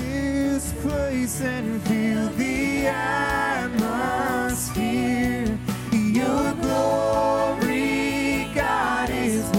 [0.00, 3.88] This place and feel the atmosphere.
[5.92, 9.51] Your glory, God, is